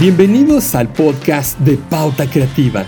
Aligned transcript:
Bienvenidos 0.00 0.74
al 0.74 0.90
podcast 0.90 1.58
de 1.58 1.76
Pauta 1.76 2.24
Creativa, 2.24 2.86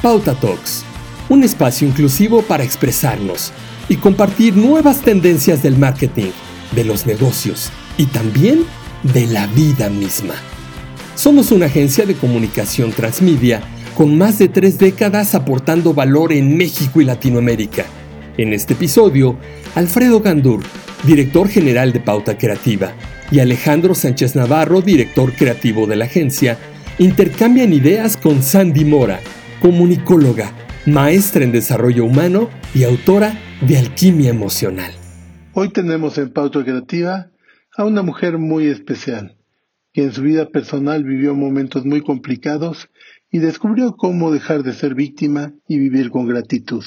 Pauta 0.00 0.32
Talks, 0.32 0.84
un 1.28 1.42
espacio 1.42 1.88
inclusivo 1.88 2.42
para 2.42 2.62
expresarnos 2.62 3.52
y 3.88 3.96
compartir 3.96 4.56
nuevas 4.56 5.00
tendencias 5.00 5.60
del 5.64 5.76
marketing, 5.76 6.30
de 6.70 6.84
los 6.84 7.04
negocios 7.04 7.72
y 7.98 8.06
también 8.06 8.64
de 9.02 9.26
la 9.26 9.48
vida 9.48 9.90
misma. 9.90 10.34
Somos 11.16 11.50
una 11.50 11.66
agencia 11.66 12.06
de 12.06 12.14
comunicación 12.14 12.92
transmedia 12.92 13.60
con 13.96 14.16
más 14.16 14.38
de 14.38 14.46
tres 14.46 14.78
décadas 14.78 15.34
aportando 15.34 15.94
valor 15.94 16.32
en 16.32 16.56
México 16.56 17.00
y 17.00 17.04
Latinoamérica. 17.04 17.86
En 18.38 18.52
este 18.52 18.74
episodio, 18.74 19.36
Alfredo 19.74 20.20
Gandur, 20.20 20.62
director 21.02 21.48
general 21.48 21.92
de 21.92 21.98
Pauta 21.98 22.38
Creativa, 22.38 22.92
y 23.32 23.40
Alejandro 23.40 23.94
Sánchez 23.94 24.36
Navarro, 24.36 24.82
director 24.82 25.32
creativo 25.32 25.86
de 25.86 25.96
la 25.96 26.04
agencia, 26.04 26.58
intercambian 26.98 27.72
ideas 27.72 28.18
con 28.18 28.42
Sandy 28.42 28.84
Mora, 28.84 29.20
comunicóloga, 29.62 30.52
maestra 30.84 31.42
en 31.42 31.50
desarrollo 31.50 32.04
humano 32.04 32.50
y 32.74 32.84
autora 32.84 33.40
de 33.66 33.78
Alquimia 33.78 34.28
Emocional. 34.28 34.92
Hoy 35.54 35.70
tenemos 35.70 36.18
en 36.18 36.30
Pauta 36.30 36.62
Creativa 36.62 37.30
a 37.74 37.84
una 37.86 38.02
mujer 38.02 38.36
muy 38.36 38.66
especial, 38.66 39.38
que 39.94 40.02
en 40.02 40.12
su 40.12 40.20
vida 40.20 40.50
personal 40.50 41.02
vivió 41.02 41.34
momentos 41.34 41.86
muy 41.86 42.02
complicados 42.02 42.90
y 43.30 43.38
descubrió 43.38 43.96
cómo 43.96 44.30
dejar 44.30 44.62
de 44.62 44.74
ser 44.74 44.94
víctima 44.94 45.54
y 45.66 45.78
vivir 45.78 46.10
con 46.10 46.26
gratitud. 46.26 46.84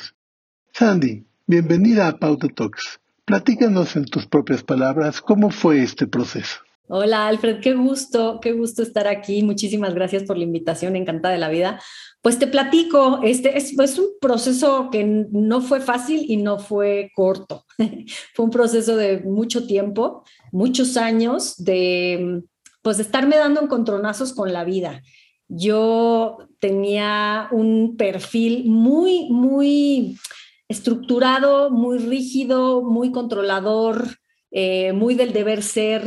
Sandy, 0.74 1.26
bienvenida 1.48 2.08
a 2.08 2.20
Pauta 2.20 2.48
Talks. 2.50 3.00
Platícanos 3.26 3.96
en 3.96 4.06
tus 4.06 4.28
propias 4.28 4.62
palabras 4.62 5.20
cómo 5.20 5.50
fue 5.50 5.82
este 5.82 6.06
proceso. 6.06 6.58
Hola 6.88 7.26
Alfred, 7.26 7.60
qué 7.60 7.74
gusto, 7.74 8.40
qué 8.40 8.52
gusto 8.52 8.84
estar 8.84 9.08
aquí. 9.08 9.42
Muchísimas 9.42 9.96
gracias 9.96 10.22
por 10.22 10.38
la 10.38 10.44
invitación, 10.44 10.96
encantada 10.96 11.34
de 11.34 11.40
la 11.40 11.50
vida. 11.50 11.82
Pues 12.22 12.38
te 12.38 12.46
platico, 12.46 13.22
este 13.24 13.58
es, 13.58 13.74
un 13.98 14.10
proceso 14.22 14.90
que 14.92 15.04
no 15.04 15.62
fue 15.62 15.82
fácil 15.82 16.24
y 16.28 16.38
no 16.38 16.60
fue 16.60 17.10
corto. 17.16 17.66
fue 18.36 18.46
un 18.46 18.52
proceso 18.52 18.96
de 18.96 19.22
mucho 19.22 19.66
tiempo, 19.66 20.24
muchos 20.52 20.96
años 20.96 21.56
de 21.58 22.44
pues 22.84 23.00
estarme 23.00 23.38
dando 23.38 23.64
encontronazos 23.64 24.34
con 24.34 24.54
la 24.54 24.64
vida. 24.64 25.02
Yo 25.48 26.38
tenía 26.60 27.48
un 27.52 27.98
perfil 27.98 28.66
muy, 28.70 29.28
muy 29.32 30.20
estructurado, 30.68 31.70
muy 31.70 31.98
rígido, 32.00 32.82
muy 32.82 33.12
controlador, 33.12 34.18
eh, 34.52 34.94
muy 34.94 35.16
del 35.16 35.34
deber 35.34 35.62
ser 35.62 36.04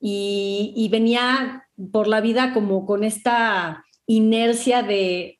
y, 0.00 0.88
venía 0.90 1.68
por 1.92 2.08
la 2.08 2.20
vida 2.20 2.52
como 2.52 2.86
con 2.86 3.04
esta 3.04 3.84
inercia 4.06 4.82
de 4.82 5.38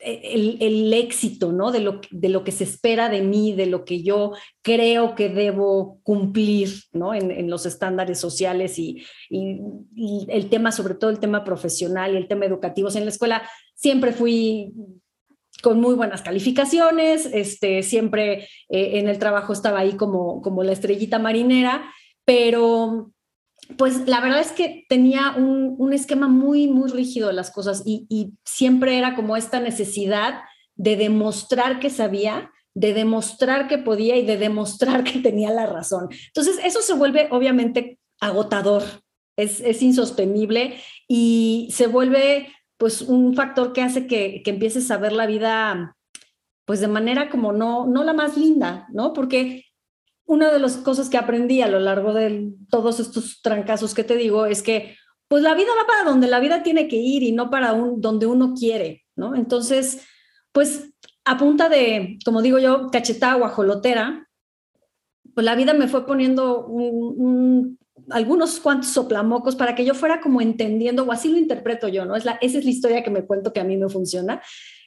e, 0.00 0.56
el, 0.60 0.92
éxito, 0.92 1.52
¿no? 1.52 1.70
De 1.70 1.80
lo, 1.80 2.00
de 2.10 2.30
lo, 2.30 2.42
que 2.42 2.50
se 2.50 2.64
espera 2.64 3.08
de 3.08 3.22
mí, 3.22 3.52
de 3.52 3.66
lo 3.66 3.84
que 3.84 4.02
yo 4.02 4.32
creo 4.62 5.14
que 5.14 5.28
debo 5.28 6.00
cumplir, 6.02 6.70
¿no? 6.92 7.14
En, 7.14 7.48
los 7.48 7.64
estándares 7.64 8.18
sociales 8.18 8.78
y, 8.78 9.04
y, 9.28 10.26
el 10.28 10.48
tema, 10.48 10.72
sobre 10.72 10.94
todo 10.94 11.10
el 11.10 11.20
tema 11.20 11.44
profesional 11.44 12.14
y 12.14 12.16
el 12.16 12.26
tema 12.26 12.46
educativo. 12.46 12.88
en 12.92 13.04
la 13.04 13.10
escuela 13.10 13.42
siempre 13.74 14.12
fui 14.12 14.72
con 15.62 15.80
muy 15.80 15.94
buenas 15.94 16.22
calificaciones, 16.22 17.26
este, 17.32 17.82
siempre 17.82 18.48
eh, 18.68 18.98
en 18.98 19.08
el 19.08 19.18
trabajo 19.18 19.52
estaba 19.52 19.80
ahí 19.80 19.96
como, 19.96 20.42
como 20.42 20.62
la 20.62 20.72
estrellita 20.72 21.18
marinera, 21.18 21.90
pero 22.24 23.12
pues 23.76 24.06
la 24.06 24.20
verdad 24.20 24.40
es 24.40 24.52
que 24.52 24.84
tenía 24.88 25.34
un, 25.36 25.76
un 25.78 25.92
esquema 25.92 26.28
muy, 26.28 26.66
muy 26.66 26.90
rígido 26.90 27.28
de 27.28 27.34
las 27.34 27.50
cosas 27.50 27.82
y, 27.84 28.32
siempre 28.44 28.98
era 28.98 29.14
como 29.14 29.36
esta 29.36 29.60
necesidad 29.60 30.40
de 30.74 30.96
demostrar 30.96 31.78
que 31.78 31.88
sabía, 31.88 32.50
de 32.74 32.92
demostrar 32.94 33.68
que 33.68 33.78
podía 33.78 34.16
y 34.16 34.26
de 34.26 34.36
demostrar 34.36 35.04
que 35.04 35.20
tenía 35.20 35.50
la 35.50 35.66
razón. 35.66 36.08
Entonces, 36.26 36.58
eso 36.62 36.82
se 36.82 36.94
vuelve 36.94 37.28
obviamente 37.30 37.98
agotador, 38.20 38.82
es 39.36 39.80
insostenible 39.80 40.74
y 41.08 41.68
se 41.72 41.86
vuelve 41.86 42.48
pues 42.80 43.02
un 43.02 43.34
factor 43.34 43.74
que 43.74 43.82
hace 43.82 44.06
que, 44.06 44.40
que 44.42 44.50
empieces 44.50 44.90
a 44.90 44.96
ver 44.96 45.12
la 45.12 45.26
vida 45.26 45.96
pues 46.64 46.80
de 46.80 46.88
manera 46.88 47.28
como 47.28 47.52
no, 47.52 47.86
no 47.86 48.04
la 48.04 48.14
más 48.14 48.38
linda, 48.38 48.86
¿no? 48.92 49.12
Porque 49.12 49.66
una 50.24 50.50
de 50.50 50.60
las 50.60 50.78
cosas 50.78 51.10
que 51.10 51.18
aprendí 51.18 51.60
a 51.60 51.68
lo 51.68 51.78
largo 51.78 52.14
de 52.14 52.52
todos 52.70 52.98
estos 52.98 53.42
trancazos 53.42 53.92
que 53.92 54.04
te 54.04 54.16
digo 54.16 54.46
es 54.46 54.62
que 54.62 54.96
pues 55.28 55.42
la 55.42 55.54
vida 55.54 55.68
va 55.78 55.86
para 55.86 56.08
donde 56.08 56.26
la 56.26 56.40
vida 56.40 56.62
tiene 56.62 56.88
que 56.88 56.96
ir 56.96 57.22
y 57.22 57.32
no 57.32 57.50
para 57.50 57.74
un, 57.74 58.00
donde 58.00 58.26
uno 58.26 58.54
quiere, 58.54 59.04
¿no? 59.14 59.36
Entonces, 59.36 60.06
pues 60.52 60.94
a 61.24 61.36
punta 61.36 61.68
de, 61.68 62.18
como 62.24 62.40
digo 62.40 62.58
yo, 62.58 62.88
cachetada 62.90 63.34
guajolotera, 63.34 64.26
pues 65.34 65.44
la 65.44 65.54
vida 65.54 65.74
me 65.74 65.86
fue 65.86 66.06
poniendo 66.06 66.64
un, 66.66 67.78
algunos 68.10 68.60
cuantos 68.60 68.90
soplamocos 68.90 69.56
para 69.56 69.74
que 69.74 69.84
yo 69.84 69.94
fuera 69.94 70.20
como 70.20 70.40
entendiendo, 70.40 71.04
o 71.04 71.12
así 71.12 71.28
lo 71.28 71.38
interpreto 71.38 71.88
yo, 71.88 72.04
¿no? 72.04 72.16
Es 72.16 72.24
la, 72.24 72.38
esa 72.40 72.58
es 72.58 72.64
la 72.64 72.70
historia 72.70 73.02
que 73.02 73.10
me 73.10 73.24
cuento 73.24 73.52
que 73.52 73.60
a 73.60 73.64
mí 73.64 73.76
me 73.76 73.88
funciona, 73.88 74.42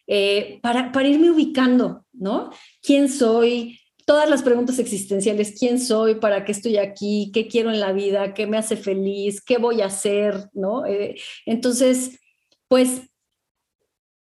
eh, 0.08 0.60
para, 0.62 0.92
para 0.92 1.08
irme 1.08 1.32
ubicando, 1.32 2.06
¿no? 2.12 2.50
¿Quién 2.82 3.10
soy? 3.10 3.80
Todas 4.06 4.30
las 4.30 4.44
preguntas 4.44 4.80
existenciales, 4.80 5.56
¿quién 5.58 5.80
soy? 5.80 6.16
¿Para 6.16 6.44
qué 6.44 6.52
estoy 6.52 6.78
aquí? 6.78 7.32
¿Qué 7.34 7.48
quiero 7.48 7.72
en 7.72 7.80
la 7.80 7.94
vida? 7.94 8.34
¿Qué 8.34 8.48
me 8.48 8.58
hace 8.58 8.76
feliz? 8.76 9.42
¿Qué 9.42 9.58
voy 9.58 9.82
a 9.82 9.86
hacer? 9.86 10.50
¿No? 10.54 10.86
Eh, 10.86 11.16
entonces, 11.46 12.20
pues, 12.68 13.04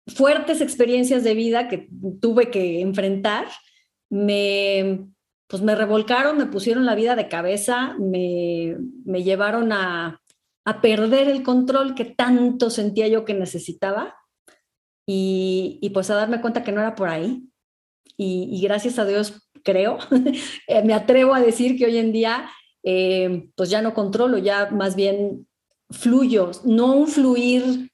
fuertes 0.06 0.60
experiencias 0.60 1.24
de 1.24 1.34
vida 1.34 1.68
que 1.68 1.88
tuve 2.20 2.50
que 2.50 2.80
enfrentar, 2.80 3.46
me, 4.08 5.08
pues 5.48 5.62
me 5.62 5.74
revolcaron, 5.74 6.38
me 6.38 6.46
pusieron 6.46 6.86
la 6.86 6.94
vida 6.94 7.14
de 7.14 7.28
cabeza, 7.28 7.94
me, 7.98 8.76
llevaron 9.22 9.72
a, 9.72 10.20
perder 10.82 11.28
el 11.28 11.44
control 11.44 11.94
que 11.94 12.04
tanto 12.04 12.70
sentía 12.70 13.06
yo 13.06 13.24
que 13.24 13.34
necesitaba 13.34 14.16
y, 15.06 15.88
pues 15.94 16.10
a 16.10 16.16
darme 16.16 16.40
cuenta 16.40 16.64
que 16.64 16.72
no 16.72 16.80
era 16.80 16.96
por 16.96 17.08
ahí. 17.08 17.48
Y, 18.16 18.60
gracias 18.62 18.98
a 18.98 19.04
Dios 19.04 19.48
creo, 19.62 19.98
eh, 20.66 20.82
me 20.82 20.94
atrevo 20.94 21.34
a 21.34 21.40
decir 21.40 21.76
que 21.76 21.86
hoy 21.86 21.98
en 21.98 22.12
día 22.12 22.50
eh, 22.82 23.48
pues 23.56 23.70
ya 23.70 23.82
no 23.82 23.94
controlo, 23.94 24.38
ya 24.38 24.70
más 24.70 24.96
bien 24.96 25.46
fluyo, 25.90 26.50
no 26.64 26.94
un 26.94 27.06
fluir 27.06 27.90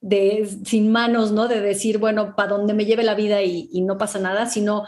de, 0.00 0.48
sin 0.64 0.90
manos, 0.90 1.30
¿no? 1.30 1.46
De 1.46 1.60
decir, 1.60 1.98
bueno, 1.98 2.34
para 2.34 2.56
donde 2.56 2.74
me 2.74 2.84
lleve 2.84 3.04
la 3.04 3.14
vida 3.14 3.42
y, 3.42 3.68
y 3.72 3.82
no 3.82 3.96
pasa 3.98 4.18
nada, 4.18 4.46
sino 4.46 4.84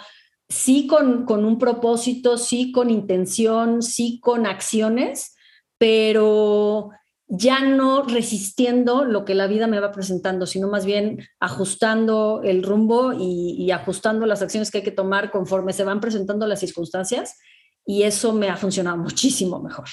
sí 0.49 0.87
con, 0.87 1.27
un 1.28 1.59
propósito, 1.59 2.38
sí 2.38 2.72
con 2.72 2.91
intención, 2.91 3.82
sí 3.82 4.21
con 4.21 4.47
acciones, 4.47 5.34
pero 5.78 6.91
ya 7.27 7.60
no 7.60 8.03
resistiendo 8.03 9.05
lo 9.05 9.25
que 9.25 9.34
la 9.34 9.47
vida 9.47 9.66
me 9.66 9.81
va 9.81 9.93
presentando, 9.93 10.47
sino 10.47 10.69
más 10.69 10.84
bien 10.84 11.27
ajustando 11.41 12.43
el 12.44 12.62
rumbo 12.62 13.12
y, 13.19 13.71
ajustando 13.71 14.27
las 14.27 14.43
acciones 14.43 14.71
que 14.71 14.78
hay 14.78 14.84
que 14.84 14.91
tomar 14.91 15.31
conforme 15.31 15.72
se 15.72 15.84
van 15.84 16.00
presentando 16.00 16.47
las 16.47 16.61
circunstancias 16.61 17.38
y 17.87 18.03
eso 18.03 18.32
me 18.32 18.49
ha 18.49 18.56
funcionado 18.56 18.97
muchísimo 18.97 19.61
mejor. 19.61 19.87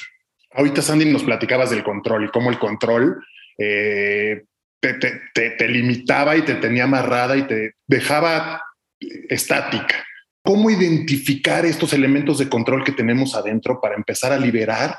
Ahorita 0.53 0.81
Sandy 0.81 1.05
nos 1.05 1.23
platicabas 1.23 1.69
del 1.69 1.83
control 1.83 2.29
cómo 2.31 2.49
el 2.49 2.59
control 2.59 3.23
eh, 3.57 4.43
te 4.81 5.67
limitaba 5.69 6.35
y 6.35 6.41
te 6.41 6.55
tenía 6.55 6.83
amarrada 6.83 7.37
y 7.37 7.43
te 7.43 7.75
dejaba 7.87 8.61
estática. 8.99 10.03
¿Cómo 10.43 10.69
identificar 10.69 11.65
estos 11.65 11.93
elementos 11.93 12.39
de 12.39 12.49
control 12.49 12.83
que 12.83 12.91
tenemos 12.91 13.35
adentro 13.35 13.79
para 13.79 13.95
empezar 13.95 14.31
a 14.31 14.39
liberar 14.39 14.95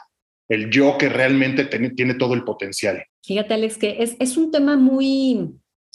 el 0.49 0.71
yo 0.71 0.97
que 0.99 1.09
realmente 1.09 1.65
tiene 1.65 2.15
todo 2.15 2.35
el 2.35 2.45
potencial? 2.45 3.05
Fíjate, 3.25 3.55
Alex, 3.55 3.77
que 3.77 4.03
es, 4.03 4.17
es 4.21 4.37
un 4.37 4.51
tema 4.51 4.77
muy, 4.77 5.51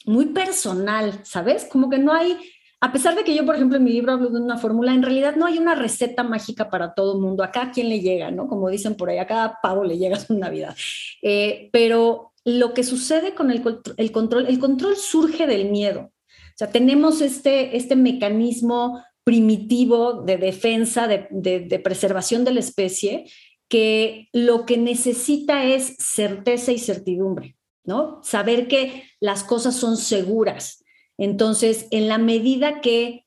muy 0.06 0.28
personal, 0.28 1.22
¿sabes? 1.24 1.66
Como 1.66 1.90
que 1.90 1.98
no 1.98 2.12
hay, 2.12 2.38
a 2.82 2.92
pesar 2.92 3.16
de 3.16 3.24
que 3.24 3.36
yo, 3.36 3.46
por 3.46 3.56
ejemplo, 3.56 3.78
en 3.78 3.84
mi 3.84 3.92
libro 3.92 4.14
hablo 4.14 4.30
de 4.30 4.42
una 4.42 4.58
fórmula, 4.58 4.94
en 4.94 5.04
realidad 5.04 5.36
no 5.36 5.46
hay 5.46 5.58
una 5.58 5.76
receta 5.76 6.24
mágica 6.24 6.70
para 6.70 6.94
todo 6.94 7.16
el 7.16 7.22
mundo. 7.22 7.44
Acá 7.44 7.64
a 7.64 7.72
quién 7.72 7.90
le 7.90 8.02
llega, 8.02 8.32
¿no? 8.32 8.48
Como 8.48 8.70
dicen 8.70 8.96
por 8.96 9.10
ahí, 9.10 9.18
a 9.18 9.28
cada 9.28 9.60
pavo 9.62 9.84
le 9.84 9.98
llega 9.98 10.20
su 10.20 10.38
Navidad. 10.38 10.76
Eh, 11.22 11.70
pero 11.72 12.34
lo 12.44 12.74
que 12.74 12.84
sucede 12.84 13.34
con 13.34 13.52
el, 13.52 13.64
el, 13.98 14.12
control, 14.12 14.48
el 14.48 14.60
control 14.60 14.96
surge 14.96 15.48
del 15.48 15.70
miedo. 15.70 16.12
O 16.30 16.58
sea, 16.58 16.72
tenemos 16.72 17.22
este, 17.22 17.78
este 17.78 17.96
mecanismo 17.96 19.04
primitivo 19.28 20.22
de 20.22 20.38
defensa, 20.38 21.06
de, 21.06 21.82
preservación 21.84 22.46
de 22.46 22.54
la 22.54 22.62
especie, 22.62 23.30
que 23.68 24.30
lo 24.32 24.66
que 24.66 24.78
necesita 24.78 25.66
es 25.66 25.98
certeza 26.00 26.72
y 26.72 26.80
certidumbre, 26.80 27.58
¿no? 27.84 28.22
Saber 28.24 28.70
que 28.70 29.04
las 29.20 29.44
cosas 29.44 29.76
son 29.76 29.98
seguras. 29.98 30.82
Entonces, 31.18 31.88
en 31.92 32.08
la 32.08 32.18
medida 32.18 32.80
que 32.80 33.26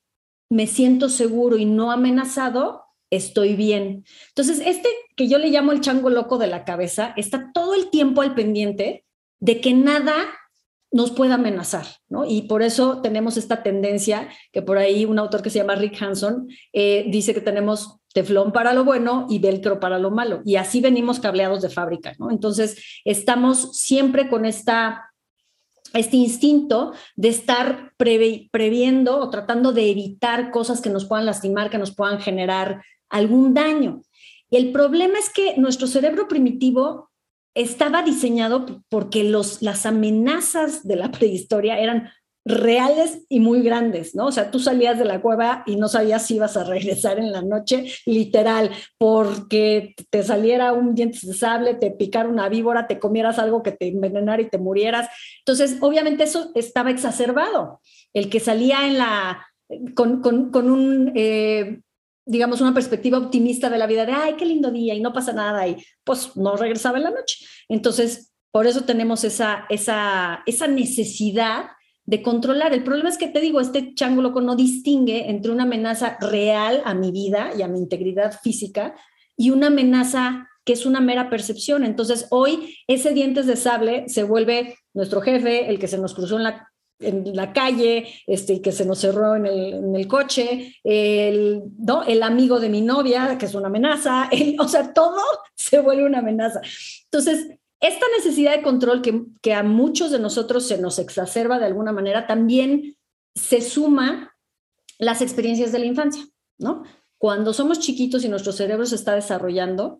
me 0.49 0.65
siento 0.65 1.07
seguro 1.07 1.59
y 1.59 1.65
no 1.65 1.91
amenazado, 1.91 2.81
estoy 3.11 3.55
bien. 3.55 4.03
Entonces, 4.29 4.59
este 4.65 4.89
que 5.15 5.27
yo 5.27 5.37
le 5.37 5.51
llamo 5.51 5.71
el 5.71 5.81
chango 5.81 6.09
loco 6.09 6.39
de 6.39 6.47
la 6.47 6.65
cabeza, 6.65 7.13
está 7.15 7.51
todo 7.53 7.75
el 7.75 7.91
tiempo 7.91 8.23
al 8.23 8.33
pendiente 8.33 9.05
de 9.39 9.61
que 9.61 9.75
nada 9.75 10.15
nos 10.91 11.11
pueda 11.11 11.35
amenazar, 11.35 11.85
¿no? 12.09 12.25
Y 12.25 12.43
por 12.43 12.61
eso 12.61 13.01
tenemos 13.01 13.37
esta 13.37 13.63
tendencia, 13.63 14.27
que 14.51 14.61
por 14.61 14.77
ahí 14.77 15.05
un 15.05 15.19
autor 15.19 15.41
que 15.41 15.49
se 15.49 15.59
llama 15.59 15.75
Rick 15.75 16.01
Hanson 16.01 16.49
eh, 16.73 17.05
dice 17.09 17.33
que 17.33 17.41
tenemos 17.41 17.99
teflón 18.13 18.51
para 18.51 18.73
lo 18.73 18.83
bueno 18.83 19.25
y 19.29 19.39
velcro 19.39 19.79
para 19.79 19.99
lo 19.99 20.11
malo. 20.11 20.41
Y 20.45 20.57
así 20.57 20.81
venimos 20.81 21.19
cableados 21.19 21.61
de 21.61 21.69
fábrica, 21.69 22.13
¿no? 22.19 22.29
Entonces, 22.29 23.01
estamos 23.05 23.77
siempre 23.77 24.29
con 24.29 24.45
esta 24.45 25.07
este 25.93 26.15
instinto 26.15 26.93
de 27.17 27.27
estar 27.29 27.91
previendo 27.97 29.19
o 29.19 29.29
tratando 29.29 29.73
de 29.73 29.89
evitar 29.89 30.51
cosas 30.51 30.79
que 30.79 30.89
nos 30.89 31.05
puedan 31.05 31.25
lastimar, 31.25 31.69
que 31.69 31.77
nos 31.77 31.93
puedan 31.93 32.21
generar 32.21 32.81
algún 33.09 33.53
daño. 33.53 34.01
Y 34.49 34.57
el 34.57 34.71
problema 34.71 35.19
es 35.19 35.29
que 35.29 35.55
nuestro 35.57 35.87
cerebro 35.87 36.27
primitivo 36.27 37.10
estaba 37.55 38.03
diseñado 38.03 38.83
porque 38.89 39.23
los, 39.23 39.61
las 39.61 39.85
amenazas 39.85 40.87
de 40.87 40.95
la 40.95 41.11
prehistoria 41.11 41.79
eran 41.79 42.09
reales 42.43 43.23
y 43.29 43.39
muy 43.39 43.61
grandes, 43.61 44.15
¿no? 44.15 44.25
O 44.25 44.31
sea, 44.31 44.49
tú 44.49 44.59
salías 44.59 44.97
de 44.97 45.05
la 45.05 45.21
cueva 45.21 45.63
y 45.67 45.75
no 45.75 45.87
sabías 45.87 46.25
si 46.25 46.35
ibas 46.35 46.57
a 46.57 46.63
regresar 46.63 47.19
en 47.19 47.31
la 47.31 47.43
noche, 47.43 47.85
literal, 48.05 48.71
porque 48.97 49.93
te 50.09 50.23
saliera 50.23 50.73
un 50.73 50.95
diente 50.95 51.19
de 51.21 51.33
sable, 51.33 51.75
te 51.75 51.91
picara 51.91 52.27
una 52.27 52.49
víbora, 52.49 52.87
te 52.87 52.97
comieras 52.97 53.37
algo 53.37 53.61
que 53.61 53.71
te 53.71 53.89
envenenara 53.89 54.41
y 54.41 54.49
te 54.49 54.57
murieras. 54.57 55.07
Entonces, 55.39 55.77
obviamente 55.81 56.23
eso 56.23 56.51
estaba 56.55 56.89
exacerbado. 56.89 57.79
El 58.13 58.29
que 58.29 58.39
salía 58.39 58.87
en 58.87 58.97
la, 58.97 59.45
con, 59.93 60.25
un... 60.55 61.11
Eh, 61.15 61.81
digamos, 62.31 62.61
una 62.61 62.73
perspectiva 62.73 63.17
optimista 63.17 63.69
de 63.69 63.77
la 63.77 63.87
vida, 63.87 64.05
de, 64.05 64.13
ay, 64.13 64.35
qué 64.37 64.45
lindo 64.45 64.71
día 64.71 64.93
y 64.93 65.01
no 65.01 65.11
pasa 65.11 65.33
nada, 65.33 65.67
y 65.67 65.75
pues 66.05 66.37
no 66.37 66.55
regresaba 66.55 66.97
en 66.97 67.03
la 67.03 67.11
noche. 67.11 67.45
Entonces, 67.67 68.31
por 68.51 68.67
eso 68.67 68.85
tenemos 68.85 69.25
esa, 69.25 69.65
esa, 69.67 70.41
esa 70.45 70.67
necesidad 70.67 71.65
de 72.05 72.21
controlar. 72.21 72.73
El 72.73 72.85
problema 72.85 73.09
es 73.09 73.17
que 73.17 73.27
te 73.27 73.41
digo, 73.41 73.59
este 73.59 73.93
chango 73.95 74.21
loco 74.21 74.39
no 74.39 74.55
distingue 74.55 75.29
entre 75.29 75.51
una 75.51 75.63
amenaza 75.63 76.17
real 76.21 76.81
a 76.85 76.93
mi 76.93 77.11
vida 77.11 77.51
y 77.57 77.63
a 77.63 77.67
mi 77.67 77.79
integridad 77.79 78.39
física 78.41 78.95
y 79.35 79.49
una 79.49 79.67
amenaza 79.67 80.47
que 80.63 80.71
es 80.71 80.85
una 80.85 81.01
mera 81.01 81.29
percepción. 81.29 81.83
Entonces, 81.83 82.27
hoy 82.29 82.77
ese 82.87 83.13
dientes 83.13 83.45
de 83.45 83.57
sable 83.57 84.07
se 84.07 84.23
vuelve 84.23 84.77
nuestro 84.93 85.19
jefe, 85.19 85.69
el 85.69 85.79
que 85.79 85.89
se 85.89 85.97
nos 85.97 86.13
cruzó 86.13 86.37
en 86.37 86.43
la 86.43 86.70
en 87.01 87.35
la 87.35 87.53
calle, 87.53 88.07
este, 88.27 88.61
que 88.61 88.71
se 88.71 88.85
nos 88.85 88.99
cerró 88.99 89.35
en 89.35 89.45
el, 89.95 90.07
coche, 90.07 90.75
el, 90.83 91.63
¿no? 91.77 92.03
el 92.03 92.23
amigo 92.23 92.59
de 92.59 92.69
mi 92.69 92.81
novia, 92.81 93.37
que 93.37 93.45
es 93.45 93.55
una 93.55 93.67
amenaza, 93.67 94.29
o 94.59 94.67
sea, 94.67 94.93
todo 94.93 95.21
se 95.55 95.79
vuelve 95.79 96.05
una 96.05 96.19
amenaza. 96.19 96.61
Entonces, 97.05 97.47
esta 97.79 98.05
necesidad 98.15 98.55
de 98.55 98.61
control 98.61 99.01
que, 99.01 99.23
que 99.41 99.53
a 99.53 99.63
muchos 99.63 100.11
de 100.11 100.19
nosotros 100.19 100.67
se 100.67 100.77
nos 100.77 100.99
exacerba 100.99 101.59
de 101.59 101.65
alguna 101.65 101.91
manera, 101.91 102.27
también 102.27 102.95
se 103.33 103.61
suma 103.61 104.35
las 104.99 105.21
experiencias 105.21 105.71
de 105.71 105.79
la 105.79 105.85
infancia, 105.85 106.23
¿no? 106.59 106.83
Cuando 107.17 107.53
somos 107.53 107.79
chiquitos 107.79 108.23
y 108.23 108.29
nuestro 108.29 108.51
cerebro 108.51 108.85
se 108.85 108.95
está 108.95 109.15
desarrollando, 109.15 109.99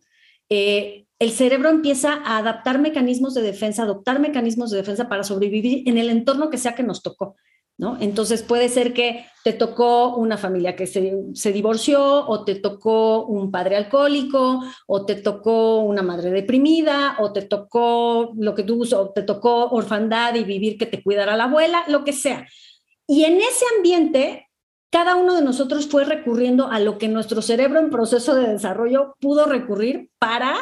eh, 0.50 1.06
el 1.22 1.30
cerebro 1.34 1.70
empieza 1.70 2.16
a 2.26 2.40
adaptar 2.40 2.80
mecanismos 2.80 3.36
de 3.36 3.44
defensa, 3.44 3.84
adoptar 3.84 4.20
mecanismos 4.20 4.72
de 4.72 4.78
defensa 4.78 5.08
para 5.08 5.24
sobrevivir 5.24 5.88
en 5.88 6.00
el 6.00 6.10
entorno 6.10 6.50
que 6.50 6.58
sea 6.58 6.74
que 6.74 6.82
nos 6.82 7.04
tocó. 7.04 7.36
¿No? 7.78 7.98
Entonces 8.00 8.42
puede 8.42 8.70
ser 8.70 8.92
que 8.94 9.26
te 9.44 9.54
tocó 9.54 10.16
una 10.16 10.38
familia 10.38 10.76
que 10.76 10.88
se, 10.88 11.14
se, 11.34 11.52
divorció 11.52 12.28
o 12.28 12.44
te 12.44 12.56
tocó 12.56 13.26
un 13.26 13.50
padre 13.50 13.76
alcohólico 13.76 14.62
o 14.88 15.06
te 15.06 15.16
tocó 15.16 15.80
una 15.80 16.02
madre 16.02 16.32
deprimida 16.32 17.16
o 17.20 17.32
te 17.32 17.44
tocó 17.44 18.34
lo 18.36 18.54
que 18.54 18.64
tú 18.64 18.84
o 18.96 19.10
te 19.12 19.24
tocó 19.24 19.70
orfandad 19.70 20.36
y 20.36 20.44
vivir 20.44 20.78
que 20.78 20.86
te 20.86 21.02
cuidara 21.02 21.38
la 21.38 21.46
abuela, 21.46 21.84
lo 21.88 22.04
que 22.04 22.14
sea. 22.14 22.48
Y 23.08 23.26
en 23.26 23.38
ese 23.38 23.66
ambiente, 23.78 24.48
cada 24.92 25.16
uno 25.16 25.36
de 25.36 25.44
nosotros 25.44 25.88
fue 25.88 26.04
recurriendo 26.04 26.68
a 26.68 26.80
lo 26.80 26.98
que 26.98 27.08
nuestro 27.08 27.42
cerebro 27.42 27.80
en 27.80 27.92
proceso 27.92 28.36
de 28.36 28.48
desarrollo 28.48 29.16
pudo 29.20 29.46
recurrir 29.46 30.10
para 30.20 30.56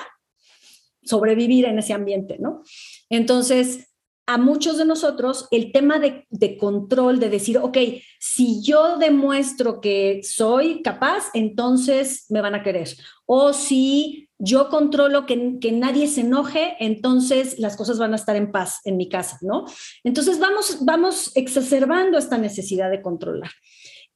sobrevivir 1.04 1.66
en 1.66 1.80
ese 1.80 1.94
ambiente, 1.94 2.38
¿no? 2.40 2.63
Entonces, 3.10 3.90
a 4.30 4.38
muchos 4.38 4.78
de 4.78 4.86
nosotros 4.86 5.48
el 5.50 5.72
tema 5.72 5.98
de, 5.98 6.57
control, 6.60 7.19
de 7.19 7.31
decir, 7.31 7.57
ok, 7.57 7.78
si 8.19 8.62
yo 8.62 9.00
demuestro 9.00 9.81
que 9.81 10.22
soy 10.22 10.84
capaz, 10.84 11.31
entonces 11.34 12.28
me 12.30 12.40
van 12.40 12.54
a 12.54 12.62
querer. 12.62 12.90
O 13.25 13.54
si 13.54 14.30
yo 14.38 14.69
controlo 14.69 15.25
que, 15.25 15.57
que, 15.60 15.72
nadie 15.72 16.07
se 16.07 16.22
enoje, 16.22 16.75
entonces 16.80 17.57
las 17.57 17.75
cosas 17.75 17.98
van 17.98 18.13
a 18.13 18.18
estar 18.18 18.36
en 18.36 18.51
paz 18.51 18.81
en 18.86 18.98
mi 18.98 19.10
casa, 19.10 19.40
¿no? 19.42 19.66
Entonces 20.04 20.38
vamos, 20.38 20.78
vamos 20.86 21.31
exacerbando 21.34 22.19
esta 22.19 22.38
necesidad 22.38 22.92
de 22.92 23.01
controlar. 23.01 23.50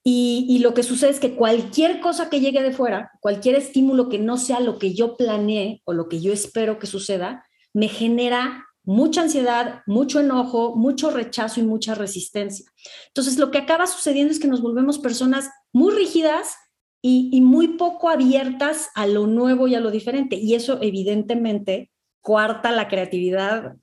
Y, 0.05 0.59
lo 0.59 0.73
que 0.73 0.83
sucede 0.83 1.11
es 1.11 1.19
que 1.21 1.35
cualquier 1.35 2.01
cosa 2.01 2.29
que 2.29 2.41
llegue 2.41 2.61
de 2.61 2.73
fuera, 2.73 3.11
cualquier 3.21 3.55
estímulo 3.55 4.09
que 4.09 4.19
no 4.19 4.37
sea 4.37 4.59
lo 4.59 4.77
que 4.77 4.93
yo 4.93 5.15
planeé 5.15 5.81
o 5.85 5.93
lo 5.93 6.09
que 6.09 6.19
yo 6.19 6.33
espero 6.33 6.77
que 6.77 6.87
suceda, 6.87 7.45
me 7.73 7.87
genera 7.87 8.65
mucha 8.83 9.21
ansiedad, 9.21 9.81
mucho 9.87 10.19
enojo, 10.19 10.75
mucho 10.75 11.09
rechazo 11.09 11.61
y 11.61 11.63
mucha 11.63 11.95
resistencia. 11.95 12.65
Entonces, 13.07 13.37
lo 13.37 13.49
que 13.49 13.59
acaba 13.59 13.87
sucediendo 13.87 14.33
es 14.33 14.39
que 14.39 14.49
nos 14.49 14.61
volvemos 14.61 14.99
personas 14.99 15.49
muy 15.71 15.93
rígidas 15.93 16.57
y, 17.01 17.29
y 17.31 17.39
muy 17.39 17.69
poco 17.69 18.09
abiertas 18.09 18.89
a 18.95 19.07
lo 19.07 19.25
nuevo 19.25 19.69
y 19.69 19.75
a 19.75 19.79
lo 19.79 19.89
diferente. 19.89 20.35
Y 20.35 20.55
eso 20.55 20.79
evidentemente 20.81 21.91
cuarta 22.19 22.71
la 22.71 22.89
creatividad 22.89 23.75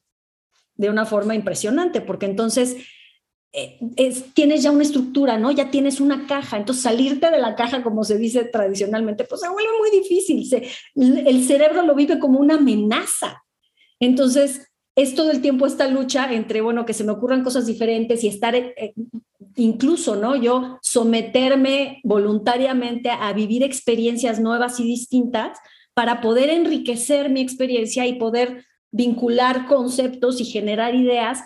de 0.75 0.91
una 0.91 1.07
forma 1.07 1.35
impresionante, 1.35 2.03
porque 2.03 2.27
entonces 2.27 2.77
eh, 3.53 3.79
tienes 4.35 4.63
ya 4.63 4.71
una 4.71 4.85
estructura, 4.85 5.37
¿no? 5.39 5.51
Ya 5.51 5.71
tienes 5.71 6.01
una 6.01 6.27
caja. 6.27 6.57
Entonces, 6.57 6.85
salirte 6.85 7.31
de 7.31 7.39
la 7.39 7.57
caja, 7.57 7.83
como 7.83 8.05
se 8.05 8.17
dice 8.17 8.45
tradicionalmente, 8.45 9.25
pues 9.25 9.41
se 9.41 9.49
vuelve 9.49 9.71
muy 9.79 9.91
difícil. 9.91 10.49
el 10.95 11.45
cerebro 11.45 11.83
lo 11.83 11.95
vive 11.95 12.19
como 12.19 12.39
una 12.39 12.55
amenaza. 12.55 13.43
Entonces, 13.99 14.71
es 14.97 15.15
todo 15.15 15.31
el 15.31 15.41
tiempo 15.41 15.67
esta 15.67 15.89
lucha 15.89 16.33
entre, 16.33 16.61
bueno, 16.61 16.85
que 16.85 16.95
se 16.95 17.05
me 17.05 17.13
ocurran 17.13 17.45
cosas 17.45 17.67
diferentes 17.67 18.23
y 18.25 18.29
estar, 18.29 18.55
eh, 18.55 18.75
eh, 18.77 18.95
incluso, 19.57 20.17
¿no? 20.17 20.37
Yo 20.37 20.79
someterme 20.83 22.01
voluntariamente 22.05 23.11
a 23.11 23.33
vivir 23.33 23.63
experiencias 23.63 24.41
nuevas 24.41 24.79
y 24.81 24.85
distintas 24.85 25.59
para 25.95 26.21
poder 26.21 26.51
enriquecer 26.51 27.31
mi 27.31 27.41
experiencia 27.41 28.07
y 28.07 28.15
poder 28.15 28.65
vincular 28.93 29.67
conceptos 29.67 30.41
y 30.41 30.45
generar 30.45 30.95
ideas 30.95 31.41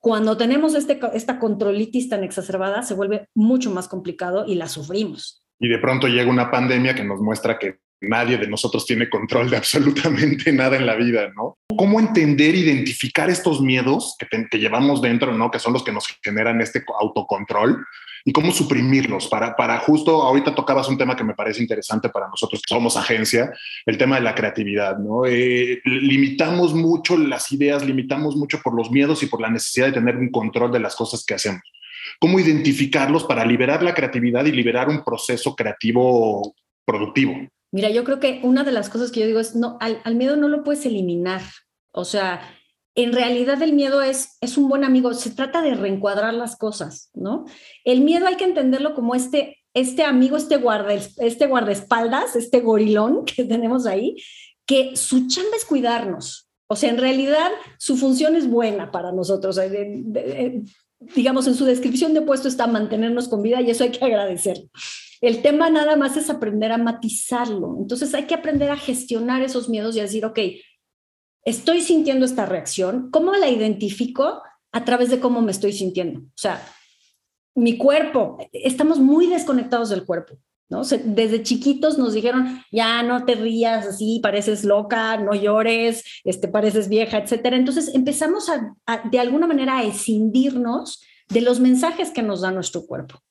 cuando 0.00 0.36
tenemos 0.36 0.74
este, 0.74 1.00
esta 1.14 1.38
controlitis 1.38 2.08
tan 2.08 2.24
exacerbada, 2.24 2.82
se 2.82 2.94
vuelve 2.94 3.26
mucho 3.34 3.70
más 3.70 3.88
complicado 3.88 4.44
y 4.46 4.54
la 4.54 4.68
sufrimos. 4.68 5.42
Y 5.58 5.68
de 5.68 5.78
pronto 5.78 6.06
llega 6.06 6.30
una 6.30 6.50
pandemia 6.50 6.94
que 6.94 7.04
nos 7.04 7.20
muestra 7.20 7.58
que 7.58 7.78
nadie 8.00 8.38
de 8.38 8.46
nosotros 8.46 8.86
tiene 8.86 9.10
control 9.10 9.50
de 9.50 9.56
absolutamente 9.58 10.52
nada 10.52 10.76
en 10.76 10.86
la 10.86 10.94
vida, 10.94 11.32
¿no? 11.34 11.58
¿Cómo 11.76 11.98
entender, 12.00 12.54
identificar 12.54 13.28
estos 13.28 13.60
miedos 13.60 14.16
que, 14.18 14.26
que 14.48 14.58
llevamos 14.58 15.02
dentro, 15.02 15.36
¿no? 15.36 15.50
Que 15.50 15.58
son 15.58 15.72
los 15.72 15.82
que 15.82 15.92
nos 15.92 16.06
generan 16.22 16.60
este 16.60 16.84
autocontrol 17.00 17.84
y 18.24 18.32
cómo 18.32 18.52
suprimirlos 18.52 19.28
para, 19.28 19.56
para 19.56 19.78
justo, 19.78 20.22
ahorita 20.22 20.54
tocabas 20.54 20.88
un 20.88 20.98
tema 20.98 21.16
que 21.16 21.24
me 21.24 21.34
parece 21.34 21.62
interesante 21.62 22.08
para 22.08 22.28
nosotros 22.28 22.62
que 22.62 22.74
somos 22.74 22.96
agencia, 22.96 23.52
el 23.86 23.98
tema 23.98 24.16
de 24.16 24.22
la 24.22 24.34
creatividad, 24.34 24.98
¿no? 24.98 25.24
Eh, 25.26 25.80
limitamos 25.84 26.74
mucho 26.74 27.16
las 27.16 27.50
ideas, 27.52 27.84
limitamos 27.84 28.36
mucho 28.36 28.60
por 28.62 28.74
los 28.74 28.90
miedos 28.90 29.22
y 29.22 29.26
por 29.26 29.40
la 29.40 29.50
necesidad 29.50 29.86
de 29.86 29.92
tener 29.92 30.16
un 30.16 30.30
control 30.30 30.72
de 30.72 30.80
las 30.80 30.96
cosas 30.96 31.24
que 31.24 31.34
hacemos. 31.34 31.62
¿Cómo 32.20 32.38
identificarlos 32.38 33.24
para 33.24 33.44
liberar 33.44 33.82
la 33.82 33.94
creatividad 33.94 34.44
y 34.46 34.52
liberar 34.52 34.88
un 34.88 35.04
proceso 35.04 35.54
creativo 35.54 36.54
productivo? 36.84 37.34
Mira, 37.70 37.90
yo 37.90 38.02
creo 38.04 38.18
que 38.18 38.40
una 38.42 38.64
de 38.64 38.72
las 38.72 38.88
cosas 38.88 39.10
que 39.10 39.20
yo 39.20 39.26
digo 39.26 39.40
es, 39.40 39.54
no, 39.54 39.76
al, 39.80 40.00
al 40.04 40.14
miedo 40.14 40.36
no 40.36 40.48
lo 40.48 40.64
puedes 40.64 40.86
eliminar. 40.86 41.42
O 41.92 42.04
sea, 42.04 42.40
en 42.98 43.12
realidad 43.12 43.62
el 43.62 43.74
miedo 43.74 44.02
es, 44.02 44.38
es 44.40 44.58
un 44.58 44.68
buen 44.68 44.82
amigo, 44.82 45.14
se 45.14 45.30
trata 45.30 45.62
de 45.62 45.76
reencuadrar 45.76 46.34
las 46.34 46.56
cosas, 46.56 47.10
¿no? 47.14 47.44
El 47.84 48.00
miedo 48.00 48.26
hay 48.26 48.34
que 48.34 48.44
entenderlo 48.44 48.96
como 48.96 49.14
este, 49.14 49.58
este 49.72 50.02
amigo, 50.02 50.36
este, 50.36 50.56
guarda, 50.56 50.92
este 50.94 51.46
guardaespaldas, 51.46 52.34
este 52.34 52.58
gorilón 52.58 53.24
que 53.36 53.44
tenemos 53.44 53.86
ahí, 53.86 54.16
que 54.66 54.96
su 54.96 55.28
chamba 55.28 55.56
es 55.56 55.64
cuidarnos. 55.64 56.48
O 56.66 56.74
sea, 56.74 56.90
en 56.90 56.98
realidad 56.98 57.50
su 57.78 57.96
función 57.96 58.34
es 58.34 58.50
buena 58.50 58.90
para 58.90 59.12
nosotros. 59.12 59.60
digamos, 61.14 61.46
en 61.46 61.54
su 61.54 61.64
descripción 61.66 62.14
de 62.14 62.22
puesto 62.22 62.48
está 62.48 62.66
mantenernos 62.66 63.28
con 63.28 63.42
vida 63.42 63.62
y 63.62 63.70
eso 63.70 63.84
hay 63.84 63.90
que 63.90 64.04
agradecerlo. 64.04 64.68
El 65.20 65.40
tema 65.40 65.70
nada 65.70 65.94
más 65.94 66.16
es 66.16 66.30
aprender 66.30 66.72
a 66.72 66.78
matizarlo. 66.78 67.76
Entonces 67.78 68.12
hay 68.12 68.24
que 68.24 68.34
aprender 68.34 68.70
a 68.70 68.76
gestionar 68.76 69.42
esos 69.42 69.68
miedos 69.68 69.94
y 69.94 70.00
a 70.00 70.02
decir, 70.02 70.24
ok, 70.24 70.38
estoy 71.48 71.80
sintiendo 71.80 72.24
esta 72.24 72.46
reacción, 72.46 73.10
¿cómo 73.10 73.32
la 73.34 73.48
identifico? 73.48 74.42
A 74.72 74.84
través 74.84 75.10
de 75.10 75.20
cómo 75.20 75.40
me 75.40 75.50
estoy 75.50 75.72
sintiendo. 75.72 76.20
O 76.20 76.36
sea, 76.36 76.62
mi 77.54 77.78
cuerpo, 77.78 78.38
estamos 78.52 78.98
muy 78.98 79.26
desconectados 79.26 79.88
del 79.88 80.04
cuerpo. 80.04 80.38
¿no? 80.70 80.82
desde 80.82 81.42
chiquitos 81.42 81.96
nos 81.96 82.12
dijeron, 82.12 82.60
ya 82.70 83.02
no 83.02 83.24
te 83.24 83.34
rías 83.34 83.86
así, 83.86 84.20
pareces 84.22 84.64
loca, 84.64 85.16
no 85.16 85.34
llores, 85.34 86.04
este, 86.24 86.46
pareces 86.46 86.90
vieja, 86.90 87.16
etcétera. 87.16 87.56
Entonces 87.56 87.94
empezamos 87.94 88.50
a, 88.50 88.76
de 89.10 89.18
alguna 89.18 89.46
manera 89.46 89.78
a 89.78 89.84
escindirnos 89.84 91.02
de 91.30 91.40
los 91.40 91.58
mensajes 91.58 92.10
que 92.10 92.22
nos 92.22 92.42
da 92.42 92.50
nuestro 92.50 92.84
cuerpo. 92.86 93.22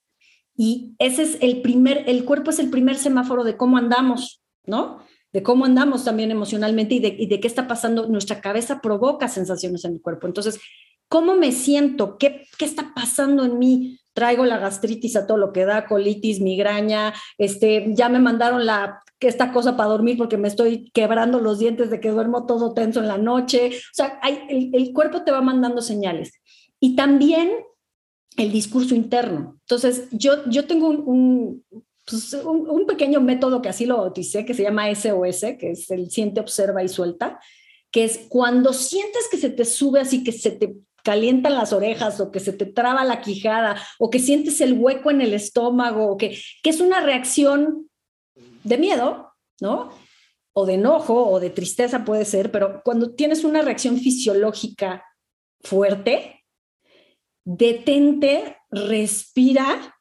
Y 0.56 0.96
ese 0.98 1.22
es 1.22 1.38
el 1.42 1.62
primer, 1.62 2.06
el 2.08 2.26
cuerpo 2.26 2.50
es 2.50 2.58
el 2.58 2.72
primer 2.72 2.96
semáforo 2.96 3.44
de 3.44 3.56
cómo 3.56 3.78
andamos, 3.78 4.42
¿no? 4.66 5.04
De 5.34 5.44
cómo 5.44 5.66
andamos 5.66 6.06
también 6.06 6.32
emocionalmente 6.32 6.96
y 6.96 7.00
de, 7.00 7.16
y 7.18 7.28
de 7.28 7.40
qué 7.40 7.48
está 7.48 7.68
pasando. 7.68 8.08
Nuestra 8.08 8.42
cabeza 8.42 8.80
provoca 8.82 9.28
sensaciones 9.28 9.86
en 9.86 9.94
el 9.94 10.02
cuerpo. 10.02 10.28
Entonces, 10.28 10.60
¿cómo 11.08 11.36
me 11.36 11.52
siento? 11.52 12.18
¿Qué, 12.18 12.46
qué 12.58 12.66
está 12.66 12.94
pasando 12.96 13.44
en 13.46 13.60
mí? 13.60 14.00
traigo 14.14 14.46
la 14.46 14.58
gastritis 14.58 15.16
a 15.16 15.28
todo 15.28 15.38
lo 15.38 15.54
que 15.54 15.64
da, 15.64 15.86
colitis, 15.86 16.42
migraña, 16.42 17.14
este, 17.38 17.94
ya 17.94 18.10
me 18.10 18.18
mandaron 18.18 18.66
la 18.66 19.04
esta 19.20 19.52
cosa 19.52 19.76
para 19.76 19.90
dormir 19.90 20.18
porque 20.18 20.38
me 20.38 20.48
estoy 20.48 20.92
quebrando 20.92 21.40
los 21.40 21.60
dientes 21.60 21.90
de 21.90 22.00
que 22.00 22.12
duermo 22.12 22.46
todo 22.46 22.74
tenso 22.74 23.00
en 23.00 23.08
la 23.08 23.18
noche. 23.18 23.70
O 23.70 23.94
sea, 23.94 24.20
hay, 24.22 24.70
el, 24.74 24.94
cuerpo 24.94 25.24
te 25.24 25.32
va 25.32 25.42
mandando 25.42 25.82
señales. 25.82 26.34
Y 26.80 26.96
también 26.96 27.52
el 28.38 28.52
discurso 28.52 28.94
interno. 28.94 29.58
Entonces, 29.62 30.08
yo, 30.12 30.48
yo 30.50 30.68
tengo 30.68 30.90
un, 30.90 31.64
pues, 32.10 32.34
un, 32.34 32.86
pequeño 32.86 33.20
método 33.20 33.62
que 33.62 33.70
así 33.70 33.86
lo 33.86 33.98
bauticé, 33.98 34.46
que 34.46 34.54
se 34.54 34.64
llama 34.64 34.90
SOS, 34.90 35.58
que 35.60 35.72
es 35.72 35.92
el 35.92 36.10
siente, 36.10 36.40
observa 36.40 36.82
y 36.82 36.88
suelta, 36.88 37.40
que 37.92 38.06
es 38.06 38.26
cuando 38.30 38.72
sientes 38.72 39.28
que 39.30 39.38
se 39.38 39.50
te 39.50 39.66
sube 39.66 40.00
así, 40.00 40.24
que 40.24 40.32
se 40.32 40.52
te 40.52 40.76
calientan 41.04 41.56
las 41.56 41.74
orejas 41.74 42.20
o 42.20 42.32
que 42.32 42.40
se 42.40 42.54
te 42.54 42.66
traba 42.66 43.04
la 43.04 43.22
quijada 43.22 43.82
o 44.00 44.10
que 44.10 44.20
sientes 44.20 44.62
el 44.62 44.74
hueco 44.74 45.12
en 45.12 45.22
el 45.22 45.34
estómago 45.34 46.12
o 46.12 46.18
que, 46.18 46.38
que 46.64 46.70
es 46.70 46.80
una 46.80 47.02
reacción 47.02 47.90
de 48.64 48.78
miedo, 48.78 49.34
¿no? 49.60 49.90
O 50.54 50.66
de 50.66 50.76
enojo 50.76 51.30
o 51.30 51.40
de 51.40 51.50
tristeza 51.50 52.06
puede 52.06 52.26
ser, 52.26 52.52
pero 52.52 52.82
cuando 52.84 53.16
tienes 53.16 53.44
una 53.44 53.62
reacción 53.62 53.98
fisiológica 53.98 55.04
fuerte, 55.62 56.46
detente, 57.44 58.58
respira 58.70 59.97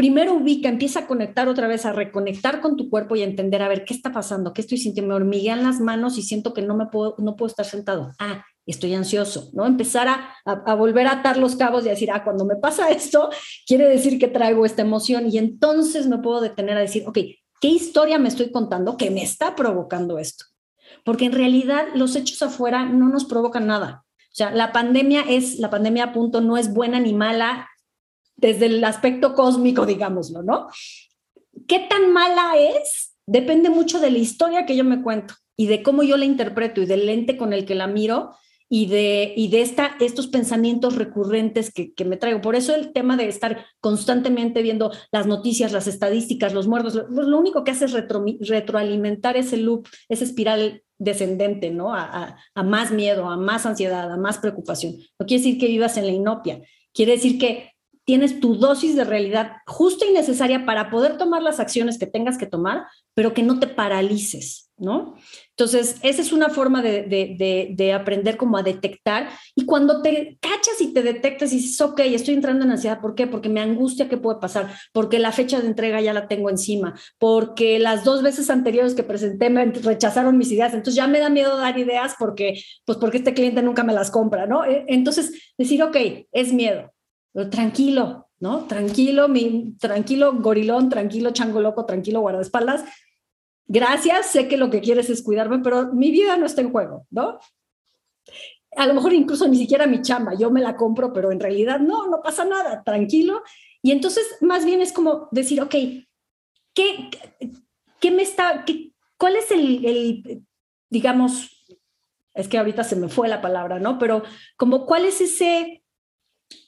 primero 0.00 0.32
ubica, 0.32 0.70
empieza 0.70 1.00
a 1.00 1.06
conectar 1.06 1.46
otra 1.46 1.68
vez, 1.68 1.84
a 1.84 1.92
reconectar 1.92 2.62
con 2.62 2.74
tu 2.74 2.88
cuerpo 2.88 3.16
y 3.16 3.20
a 3.20 3.26
entender, 3.26 3.60
a 3.60 3.68
ver, 3.68 3.84
¿qué 3.84 3.92
está 3.92 4.10
pasando? 4.10 4.54
¿Qué 4.54 4.62
estoy 4.62 4.78
sintiendo? 4.78 5.10
Me 5.10 5.14
hormiguean 5.14 5.62
las 5.62 5.78
manos 5.78 6.16
y 6.16 6.22
siento 6.22 6.54
que 6.54 6.62
no 6.62 6.74
me 6.74 6.86
puedo, 6.86 7.16
no 7.18 7.36
puedo 7.36 7.48
estar 7.48 7.66
sentado. 7.66 8.10
Ah, 8.18 8.42
estoy 8.64 8.94
ansioso, 8.94 9.50
¿no? 9.52 9.66
Empezar 9.66 10.08
a, 10.08 10.36
a, 10.46 10.74
volver 10.74 11.06
a 11.06 11.16
atar 11.16 11.36
los 11.36 11.54
cabos 11.54 11.84
y 11.84 11.90
decir, 11.90 12.10
ah, 12.10 12.24
cuando 12.24 12.46
me 12.46 12.56
pasa 12.56 12.88
esto, 12.88 13.28
quiere 13.66 13.90
decir 13.90 14.18
que 14.18 14.28
traigo 14.28 14.64
esta 14.64 14.80
emoción 14.80 15.28
y 15.30 15.36
entonces 15.36 16.06
me 16.06 16.16
puedo 16.16 16.40
detener 16.40 16.78
a 16.78 16.80
decir, 16.80 17.04
ok, 17.06 17.18
¿qué 17.60 17.68
historia 17.68 18.18
me 18.18 18.30
estoy 18.30 18.50
contando 18.50 18.96
que 18.96 19.10
me 19.10 19.22
está 19.22 19.54
provocando 19.54 20.18
esto? 20.18 20.46
Porque 21.04 21.26
en 21.26 21.32
realidad 21.32 21.88
los 21.94 22.16
hechos 22.16 22.40
afuera 22.40 22.86
no 22.86 23.10
nos 23.10 23.26
provocan 23.26 23.66
nada. 23.66 24.06
O 24.16 24.34
sea, 24.34 24.50
la 24.50 24.72
pandemia 24.72 25.24
es, 25.28 25.58
la 25.58 25.68
pandemia 25.68 26.14
punto, 26.14 26.40
no 26.40 26.56
es 26.56 26.72
buena 26.72 27.00
ni 27.00 27.12
mala, 27.12 27.68
desde 28.40 28.66
el 28.66 28.84
aspecto 28.84 29.34
cósmico, 29.34 29.86
digámoslo, 29.86 30.42
¿no? 30.42 30.68
¿Qué 31.66 31.80
tan 31.80 32.12
mala 32.12 32.52
es? 32.56 33.16
Depende 33.26 33.70
mucho 33.70 34.00
de 34.00 34.10
la 34.10 34.18
historia 34.18 34.66
que 34.66 34.76
yo 34.76 34.84
me 34.84 35.02
cuento 35.02 35.34
y 35.56 35.66
de 35.66 35.82
cómo 35.82 36.02
yo 36.02 36.16
la 36.16 36.24
interpreto 36.24 36.80
y 36.80 36.86
del 36.86 37.06
lente 37.06 37.36
con 37.36 37.52
el 37.52 37.64
que 37.66 37.74
la 37.74 37.86
miro 37.86 38.32
y 38.72 38.86
de, 38.86 39.34
y 39.36 39.48
de 39.48 39.62
esta, 39.62 39.96
estos 40.00 40.28
pensamientos 40.28 40.94
recurrentes 40.96 41.72
que, 41.72 41.92
me 42.04 42.16
traigo. 42.16 42.40
Por 42.40 42.54
eso 42.54 42.74
el 42.74 42.92
tema 42.92 43.16
de 43.16 43.28
estar 43.28 43.66
constantemente 43.80 44.62
viendo 44.62 44.92
las 45.10 45.26
noticias, 45.26 45.72
las 45.72 45.88
estadísticas, 45.88 46.54
los 46.54 46.68
muertos, 46.68 46.94
lo, 46.94 47.08
lo 47.08 47.38
único 47.38 47.64
que 47.64 47.72
hace 47.72 47.86
es 47.86 47.92
retro, 47.92 48.24
retroalimentar 48.40 49.36
ese 49.36 49.56
loop, 49.56 49.88
esa 50.08 50.24
espiral 50.24 50.82
descendente, 50.98 51.70
¿no? 51.70 51.92
A, 51.94 52.36
a, 52.54 52.62
más 52.62 52.92
miedo, 52.92 53.28
a 53.28 53.36
más 53.36 53.66
ansiedad, 53.66 54.10
a 54.12 54.16
más 54.16 54.38
preocupación. 54.38 54.96
No 55.18 55.26
quiere 55.26 55.42
decir 55.42 55.58
que 55.58 55.66
vivas 55.66 55.96
en 55.96 56.06
la 56.06 56.12
inopia, 56.12 56.60
quiere 56.94 57.12
decir 57.12 57.38
que 57.38 57.72
tienes 58.04 58.40
tu 58.40 58.56
dosis 58.56 58.96
de 58.96 59.04
realidad 59.04 59.52
justa 59.66 60.06
y 60.06 60.12
necesaria 60.12 60.64
para 60.64 60.90
poder 60.90 61.16
tomar 61.16 61.42
las 61.42 61.60
acciones 61.60 61.98
que 61.98 62.06
tengas 62.06 62.38
que 62.38 62.46
tomar, 62.46 62.86
pero 63.14 63.34
que 63.34 63.42
no 63.42 63.60
te 63.60 63.66
paralices, 63.66 64.70
¿no? 64.76 65.14
Entonces, 65.50 65.96
esa 66.02 66.22
es 66.22 66.32
una 66.32 66.48
forma 66.48 66.82
de, 66.82 67.02
de, 67.02 67.74
de, 67.76 67.92
aprender 67.92 68.36
como 68.36 68.56
a 68.56 68.62
detectar. 68.62 69.28
Y 69.54 69.66
cuando 69.66 70.00
te 70.00 70.38
cachas 70.40 70.80
y 70.80 70.92
te 70.92 71.02
detectas 71.02 71.52
y 71.52 71.56
dices, 71.56 71.80
ok, 71.80 72.00
estoy 72.00 72.34
entrando 72.34 72.64
en 72.64 72.72
ansiedad, 72.72 73.00
¿por 73.00 73.14
qué? 73.14 73.26
Porque 73.26 73.48
me 73.48 73.60
angustia 73.60 74.08
qué 74.08 74.16
puede 74.16 74.40
pasar, 74.40 74.72
porque 74.92 75.18
la 75.18 75.32
fecha 75.32 75.60
de 75.60 75.66
entrega 75.66 76.00
ya 76.00 76.14
la 76.14 76.28
tengo 76.28 76.48
encima, 76.48 76.98
porque 77.18 77.78
las 77.78 78.04
dos 78.04 78.22
veces 78.22 78.48
anteriores 78.48 78.94
que 78.94 79.02
presenté 79.02 79.50
me 79.50 79.66
rechazaron 79.66 80.38
mis 80.38 80.50
ideas, 80.50 80.72
entonces 80.72 80.94
ya 80.94 81.06
me 81.06 81.20
da 81.20 81.28
miedo 81.28 81.58
dar 81.58 81.78
ideas 81.78 82.14
porque, 82.18 82.62
pues 82.86 82.98
porque 82.98 83.18
este 83.18 83.34
cliente 83.34 83.62
nunca 83.62 83.84
me 83.84 83.92
las 83.92 84.10
compra, 84.10 84.46
¿no? 84.46 84.64
E, 84.64 84.84
entonces, 84.88 85.52
decir, 85.58 85.82
ok, 85.82 85.96
es 86.32 86.52
miedo, 86.52 86.90
tranquilo, 87.50 88.28
¿no? 88.40 88.66
Tranquilo, 88.66 89.28
mi, 89.28 89.76
tranquilo 89.78 90.34
gorilón, 90.34 90.88
tranquilo 90.88 91.30
chango 91.30 91.60
loco, 91.60 91.86
tranquilo 91.86 92.20
guardaespaldas. 92.20 92.84
Gracias, 93.66 94.26
sé 94.26 94.48
que 94.48 94.56
lo 94.56 94.70
que 94.70 94.80
quieres 94.80 95.10
es 95.10 95.22
cuidarme, 95.22 95.60
pero 95.60 95.92
mi 95.92 96.10
vida 96.10 96.36
no 96.36 96.46
está 96.46 96.60
en 96.60 96.72
juego, 96.72 97.06
¿no? 97.10 97.38
A 98.76 98.86
lo 98.86 98.94
mejor 98.94 99.12
incluso 99.12 99.46
ni 99.46 99.56
siquiera 99.56 99.86
mi 99.86 100.02
chamba, 100.02 100.34
yo 100.34 100.50
me 100.50 100.60
la 100.60 100.76
compro, 100.76 101.12
pero 101.12 101.30
en 101.30 101.40
realidad 101.40 101.78
no, 101.78 102.08
no 102.08 102.20
pasa 102.22 102.44
nada, 102.44 102.82
tranquilo. 102.82 103.42
Y 103.82 103.92
entonces 103.92 104.24
más 104.40 104.64
bien 104.64 104.80
es 104.80 104.92
como 104.92 105.28
decir, 105.30 105.60
ok, 105.60 105.74
¿qué, 106.74 107.10
qué 108.00 108.10
me 108.10 108.22
está, 108.22 108.64
qué, 108.64 108.92
cuál 109.16 109.36
es 109.36 109.50
el, 109.50 109.84
el, 109.84 110.42
digamos, 110.88 111.64
es 112.34 112.48
que 112.48 112.58
ahorita 112.58 112.84
se 112.84 112.96
me 112.96 113.08
fue 113.08 113.28
la 113.28 113.40
palabra, 113.40 113.78
¿no? 113.78 113.98
Pero 113.98 114.22
como 114.56 114.86
cuál 114.86 115.04
es 115.04 115.20
ese 115.20 115.84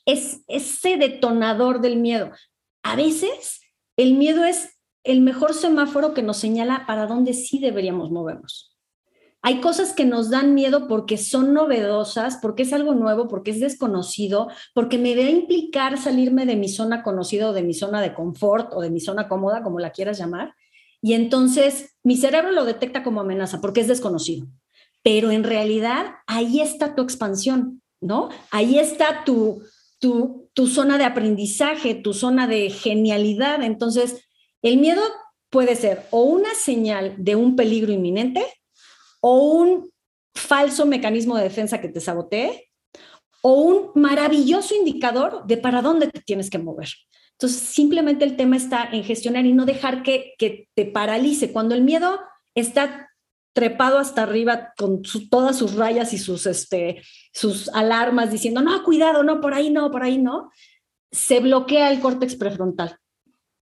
es 0.06 0.42
ese 0.49 0.97
detonador 0.97 1.80
del 1.80 1.97
miedo. 1.97 2.30
A 2.82 2.97
veces 2.97 3.61
el 3.97 4.14
miedo 4.14 4.44
es 4.44 4.78
el 5.04 5.21
mejor 5.21 5.54
semáforo 5.54 6.14
que 6.14 6.23
nos 6.23 6.37
señala 6.37 6.85
para 6.87 7.06
dónde 7.06 7.35
sí 7.35 7.59
deberíamos 7.59 8.11
movernos. 8.11 8.73
Hay 9.44 9.61
cosas 9.61 9.92
que 9.92 10.04
nos 10.04 10.30
dan 10.30 10.54
miedo 10.54 10.87
porque 10.87 11.18
son 11.18 11.52
novedosas, 11.52 12.38
porque 12.40 12.62
es 12.62 12.73
algo 12.73 12.94
nuevo, 12.94 13.26
porque 13.26 13.50
es 13.50 13.59
desconocido, 13.59 14.49
porque 14.73 14.99
me 14.99 15.16
va 15.16 15.23
a 15.23 15.30
implicar 15.30 15.99
salirme 15.99 16.47
de 16.47 16.54
mi 16.54 16.68
zona 16.68 17.02
conocida 17.02 17.50
o 17.50 17.52
de 17.52 17.62
mi 17.62 17.75
zona 17.75 18.00
de 18.00 18.14
confort 18.14 18.73
o 18.73 18.80
de 18.80 18.90
mi 18.90 19.00
zona 19.00 19.28
cómoda, 19.28 19.64
como 19.64 19.80
la 19.80 19.90
quieras 19.90 20.18
llamar. 20.18 20.54
Y 21.00 21.14
entonces 21.14 21.97
mi 22.04 22.16
cerebro 22.16 22.52
lo 22.52 22.64
detecta 22.64 23.02
como 23.02 23.21
amenaza 23.21 23.61
porque 23.61 23.80
es 23.80 23.88
desconocido. 23.88 24.47
Pero 25.02 25.32
en 25.32 25.42
realidad 25.42 26.06
ahí 26.28 26.61
está 26.61 26.94
tu 26.94 27.02
expansión, 27.02 27.82
¿no? 28.00 28.28
Ahí 28.52 28.78
está 28.78 29.25
tu, 29.25 29.64
tu, 30.02 30.66
zona 30.66 30.99
de 30.99 31.04
aprendizaje, 31.04 31.94
tu 31.94 32.12
zona 32.12 32.49
de 32.49 32.71
genialidad. 32.71 33.62
Entonces, 33.62 34.28
el 34.61 34.78
miedo 34.78 35.00
puede 35.49 35.76
ser 35.76 36.06
o 36.11 36.25
una 36.25 36.54
señal 36.54 37.14
de 37.18 37.37
un 37.37 37.54
peligro 37.54 37.92
inminente 37.92 38.44
o 39.21 39.38
un 39.38 39.90
falso 40.35 40.87
mecanismo 40.87 41.37
de 41.37 41.44
defensa 41.44 41.80
que 41.80 41.88
te 41.88 42.00
sabotee 42.00 42.68
o 43.42 43.54
un 43.62 43.90
maravilloso 43.94 44.75
indicador 44.75 45.47
de 45.47 45.56
para 45.56 45.82
dónde 45.82 46.09
te 46.09 46.21
tienes 46.21 46.50
que 46.50 46.59
mover. 46.59 46.88
Entonces, 47.32 47.61
simplemente 47.61 48.25
el 48.25 48.37
tema 48.37 48.56
está 48.56 48.88
en 48.92 49.04
gestionar 49.04 49.47
y 49.47 49.52
no 49.52 49.66
dejar 49.66 50.02
que, 50.02 50.35
que 50.37 50.68
te 50.75 50.85
paralice. 50.85 51.52
Cuando 51.52 51.76
el 51.76 51.82
miedo 51.82 52.18
está 52.56 53.09
trepado 53.52 53.99
hasta 53.99 54.23
arriba 54.23 54.73
con 54.76 55.02
todas 55.30 55.56
sus 55.56 55.75
rayas 55.75 56.12
y 56.12 56.18
sus, 56.18 56.47
este, 56.47 57.02
sus 57.32 57.68
alarmas 57.71 58.30
diciendo, 58.30 58.62
no, 58.62 58.82
cuidado, 58.82 59.23
no, 59.23 59.40
por 59.40 59.54
ahí 59.54 59.71
no, 59.71 59.90
por 59.90 60.02
ahí 60.02 60.18
no, 60.18 60.50
se 61.11 61.40
bloquea 61.40 61.90
el 61.90 62.00
córtex 62.00 62.37
prefrontal. 62.37 62.99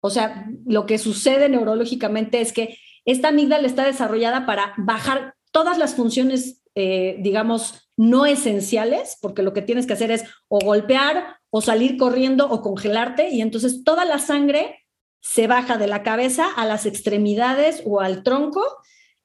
O 0.01 0.09
sea, 0.09 0.47
lo 0.65 0.85
que 0.85 0.97
sucede 0.97 1.49
neurológicamente 1.49 2.41
es 2.41 2.53
que 2.53 2.77
esta 3.05 3.29
amígdala 3.29 3.67
está 3.67 3.85
desarrollada 3.85 4.45
para 4.45 4.73
bajar 4.77 5.35
todas 5.51 5.77
las 5.77 5.95
funciones, 5.95 6.61
eh, 6.75 7.17
digamos, 7.19 7.89
no 7.95 8.25
esenciales, 8.25 9.17
porque 9.21 9.41
lo 9.41 9.53
que 9.53 9.61
tienes 9.61 9.87
que 9.87 9.93
hacer 9.93 10.11
es 10.11 10.25
o 10.49 10.59
golpear 10.59 11.37
o 11.49 11.61
salir 11.61 11.97
corriendo 11.97 12.49
o 12.49 12.61
congelarte, 12.61 13.29
y 13.29 13.41
entonces 13.41 13.83
toda 13.83 14.03
la 14.05 14.19
sangre 14.19 14.85
se 15.21 15.47
baja 15.47 15.77
de 15.77 15.87
la 15.87 16.03
cabeza 16.03 16.47
a 16.55 16.65
las 16.65 16.85
extremidades 16.85 17.81
o 17.85 18.01
al 18.01 18.23
tronco 18.23 18.63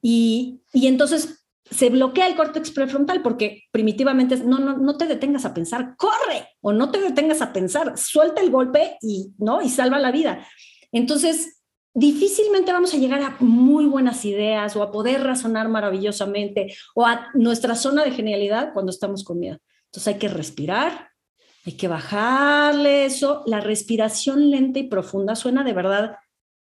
y, 0.03 0.61
entonces 0.75 1.47
se 1.71 1.89
bloquea 1.89 2.27
el 2.27 2.37
córtex 2.37 2.71
prefrontal 2.73 3.23
porque 3.23 3.63
primitivamente 3.71 4.37
no, 4.39 4.59
no, 4.59 4.77
no 4.77 4.97
te 4.99 5.07
detengas 5.07 5.47
a 5.47 5.55
pensar, 5.55 5.95
corre 5.97 6.49
o 6.61 6.73
no 6.73 6.91
te 6.91 7.01
detengas 7.01 7.41
a 7.41 7.53
pensar, 7.53 7.97
suelta 7.97 8.43
el 8.43 8.51
golpe 8.51 8.99
y, 9.01 9.33
¿no? 9.39 9.63
y 9.63 9.71
salva 9.71 9.99
la 9.99 10.11
vida. 10.11 10.47
Entonces, 10.91 11.63
difícilmente 11.95 12.73
vamos 12.73 12.95
a 12.95 12.99
llegar 12.99 13.23
a 13.23 13.37
muy 13.41 13.87
buenas 13.87 14.25
ideas 14.25 14.77
o 14.77 14.83
a 14.83 14.91
poder 14.91 15.23
razonar 15.23 15.69
maravillosamente 15.69 16.75
o 16.95 17.07
a 17.07 17.29
nuestra 17.35 17.75
zona 17.75 18.05
de 18.05 18.13
genialidad 18.13 18.73
cuando 18.73 18.91
estamos 18.91 19.25
con 19.25 19.39
miedo. 19.39 19.59
Entonces 19.87 20.15
hay 20.15 20.19
que 20.19 20.29
respirar, 20.29 21.11
hay 21.67 21.75
que 21.75 21.89
bajarle 21.89 23.05
eso. 23.05 23.43
La 23.47 23.61
respiración 23.61 24.51
lenta 24.51 24.79
y 24.79 24.89
profunda 24.89 25.35
suena 25.35 25.65
de 25.65 25.75
verdad 25.75 26.17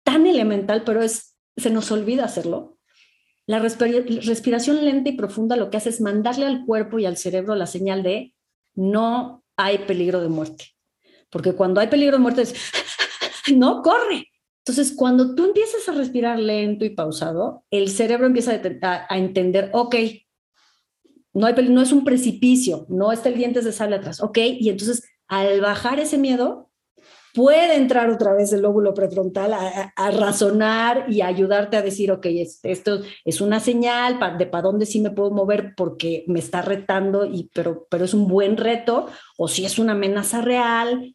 tan 0.03 0.27
elemental, 0.27 0.83
pero 0.85 1.03
es, 1.03 1.37
se 1.57 1.71
nos 1.71 1.91
olvida 1.93 2.25
hacerlo. 2.25 2.78
La 3.49 3.61
respiración 3.61 4.85
lenta 4.85 5.09
y 5.09 5.17
profunda 5.17 5.57
lo 5.57 5.71
que 5.71 5.79
hace 5.79 5.89
es 5.89 6.03
mandarle 6.03 6.45
al 6.45 6.67
cuerpo 6.67 6.99
y 6.99 7.07
al 7.07 7.17
cerebro 7.17 7.55
la 7.55 7.67
señal 7.67 8.03
de 8.03 8.35
no 8.75 9.43
hay 9.57 9.79
peligro 9.79 10.21
de 10.21 10.29
muerte. 10.29 10.67
Porque 11.31 11.55
cuando 11.55 11.81
hay 11.81 11.87
peligro 11.87 12.19
de 12.19 12.23
muerte 12.23 12.43
es, 12.43 12.55
no, 13.57 13.81
corre. 13.81 14.29
Entonces, 14.59 14.95
cuando 14.95 15.35
tú 15.35 15.47
empiezas 15.47 15.89
a 15.89 15.93
respirar 15.93 16.39
lento 16.39 16.85
y 16.85 16.91
pausado, 16.91 17.65
el 17.71 17.89
cerebro 17.89 18.27
empieza 18.27 18.61
a, 18.83 19.17
entender, 19.17 19.71
ok, 19.73 19.97
no, 21.33 21.47
hay, 21.47 21.55
no 21.71 21.81
es 21.81 21.91
un 21.91 22.05
precipicio, 22.05 22.85
no 22.91 23.13
está 23.13 23.31
el 23.31 23.39
dientes 23.39 23.65
de 23.65 23.73
sable 23.73 23.97
atrás, 23.97 24.21
ok, 24.21 24.37
y 24.61 24.69
entonces 24.69 25.09
al 25.27 25.63
bajar 25.63 26.01
ese 26.01 26.19
miedo, 26.19 26.68
puede 27.39 27.77
entrar 27.77 28.11
otra 28.11 28.33
vez 28.33 28.53
el 28.53 28.63
lóbulo 28.63 28.95
prefrontal 28.95 29.53
a, 29.53 30.11
razonar 30.11 31.05
y 31.09 31.21
ayudarte 31.21 31.77
a 31.77 31.83
decir, 31.83 32.11
ok, 32.11 32.27
esto 32.65 33.01
es 33.25 33.41
una 33.41 33.61
señal 33.61 34.19
de 34.37 34.47
para 34.47 34.63
dónde 34.63 34.87
sí 34.87 34.99
me 34.99 35.13
puedo 35.13 35.31
mover 35.31 35.75
porque 35.77 36.25
me 36.27 36.41
está 36.41 36.63
retando, 36.63 37.25
y, 37.25 37.49
pero, 37.55 37.87
pero 37.91 38.05
es 38.05 38.13
un 38.13 38.27
buen 38.27 38.57
reto, 38.57 39.07
o 39.37 39.47
si 39.47 39.65
es 39.65 39.79
una 39.79 39.93
amenaza 39.93 40.41
real. 40.41 41.15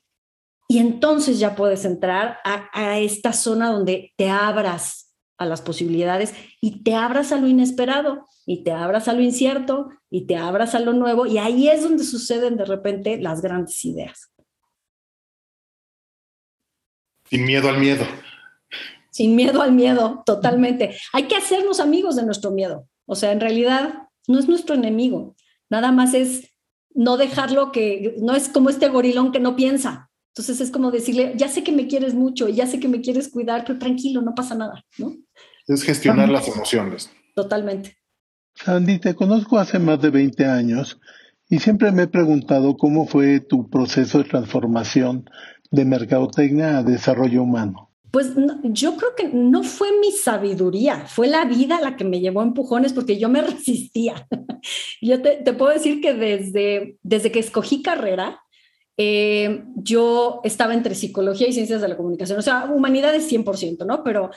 Y 0.70 0.78
entonces 0.78 1.40
ya 1.40 1.56
puedes 1.56 1.84
entrar 1.84 2.38
a, 2.46 2.70
a 2.72 3.00
esta 3.00 3.34
zona 3.34 3.74
donde 3.74 4.14
te 4.16 4.30
abras 4.30 5.14
a 5.38 5.46
las 5.46 5.62
posibilidades 5.62 6.34
y 6.62 6.84
te 6.84 6.96
abras 6.96 7.34
a 7.34 7.38
lo 7.38 7.48
inesperado 7.48 8.28
y 8.46 8.64
te 8.64 8.72
abras 8.72 9.10
a 9.10 9.14
lo 9.14 9.22
incierto 9.22 9.90
y 10.10 10.26
te 10.26 10.38
abras 10.38 10.74
a 10.74 10.80
lo 10.80 10.94
nuevo 10.94 11.26
y 11.26 11.38
ahí 11.38 11.68
es 11.68 11.84
donde 11.84 12.06
suceden 12.06 12.56
de 12.56 12.64
repente 12.64 13.18
las 13.20 13.42
grandes 13.42 13.84
ideas. 13.84 14.33
Sin 17.34 17.46
miedo 17.46 17.68
al 17.68 17.80
miedo. 17.80 18.06
Sin 19.10 19.36
miedo 19.36 19.64
al 19.64 19.72
miedo, 19.72 20.22
totalmente. 20.24 20.96
Hay 21.14 21.24
que 21.24 21.36
hacernos 21.36 21.80
amigos 21.80 22.16
de 22.16 22.24
nuestro 22.24 22.52
miedo. 22.52 22.88
O 23.08 23.16
sea, 23.16 23.32
en 23.32 23.40
realidad 23.40 24.04
no 24.28 24.38
es 24.38 24.48
nuestro 24.48 24.76
enemigo. 24.76 25.36
Nada 25.68 25.92
más 25.92 26.14
es 26.14 26.52
no 26.94 27.18
dejarlo 27.18 27.72
que, 27.72 28.14
no 28.20 28.36
es 28.36 28.50
como 28.50 28.70
este 28.70 28.88
gorilón 28.88 29.32
que 29.32 29.40
no 29.40 29.56
piensa. 29.56 30.12
Entonces 30.28 30.62
es 30.62 30.70
como 30.70 30.92
decirle, 30.92 31.34
ya 31.36 31.48
sé 31.48 31.64
que 31.64 31.72
me 31.72 31.88
quieres 31.88 32.14
mucho, 32.14 32.50
ya 32.50 32.68
sé 32.68 32.80
que 32.80 32.88
me 32.88 33.02
quieres 33.02 33.30
cuidar, 33.30 33.66
pero 33.66 33.80
tranquilo, 33.80 34.22
no 34.22 34.36
pasa 34.36 34.54
nada, 34.54 34.86
¿no? 35.00 35.16
Es 35.66 35.82
gestionar 35.82 36.30
las 36.30 36.48
emociones. 36.48 37.10
Totalmente. 37.34 37.98
Sandy, 38.54 39.00
te 39.00 39.16
conozco 39.16 39.58
hace 39.58 39.80
más 39.80 40.00
de 40.00 40.12
20 40.12 40.46
años 40.46 41.00
y 41.50 41.58
siempre 41.58 41.92
me 41.92 42.04
he 42.04 42.08
preguntado 42.08 42.78
cómo 42.78 43.08
fue 43.08 43.40
tu 43.40 43.72
proceso 43.72 44.20
de 44.20 44.26
transformación 44.26 45.28
de 45.74 45.86
mercadotecnia 45.86 46.78
a 46.78 46.84
desarrollo 46.84 47.42
humano? 47.42 47.90
Pues 48.12 48.34
yo 48.66 48.96
creo 48.96 49.16
que 49.18 49.30
no 49.30 49.64
fue 49.64 49.90
mi 50.00 50.12
sabiduría, 50.12 51.08
fue 51.08 51.28
la 51.28 51.46
vida 51.46 51.82
la 51.82 51.98
que 51.98 52.04
me 52.04 52.20
llevó 52.20 52.42
a 52.42 52.44
empujones 52.44 52.94
porque 52.94 53.18
yo 53.18 53.28
me 53.28 53.42
resistía. 53.52 54.28
yo 55.02 55.20
te, 55.24 55.42
puedo 55.54 55.74
decir 55.74 56.00
que 56.00 56.14
desde, 56.14 56.98
desde 57.02 57.32
que 57.32 57.40
escogí 57.40 57.82
carrera, 57.82 58.40
eh, 58.98 59.64
yo 59.76 60.42
estaba 60.44 60.76
entre 60.76 60.94
psicología 60.94 61.48
y 61.48 61.54
ciencias 61.54 61.82
de 61.82 61.88
la 61.88 61.98
comunicación, 61.98 62.38
o 62.38 62.44
sea, 62.44 62.66
humanidades 62.66 63.32
100%, 63.32 63.84
¿no? 63.88 64.04
Pero 64.04 64.30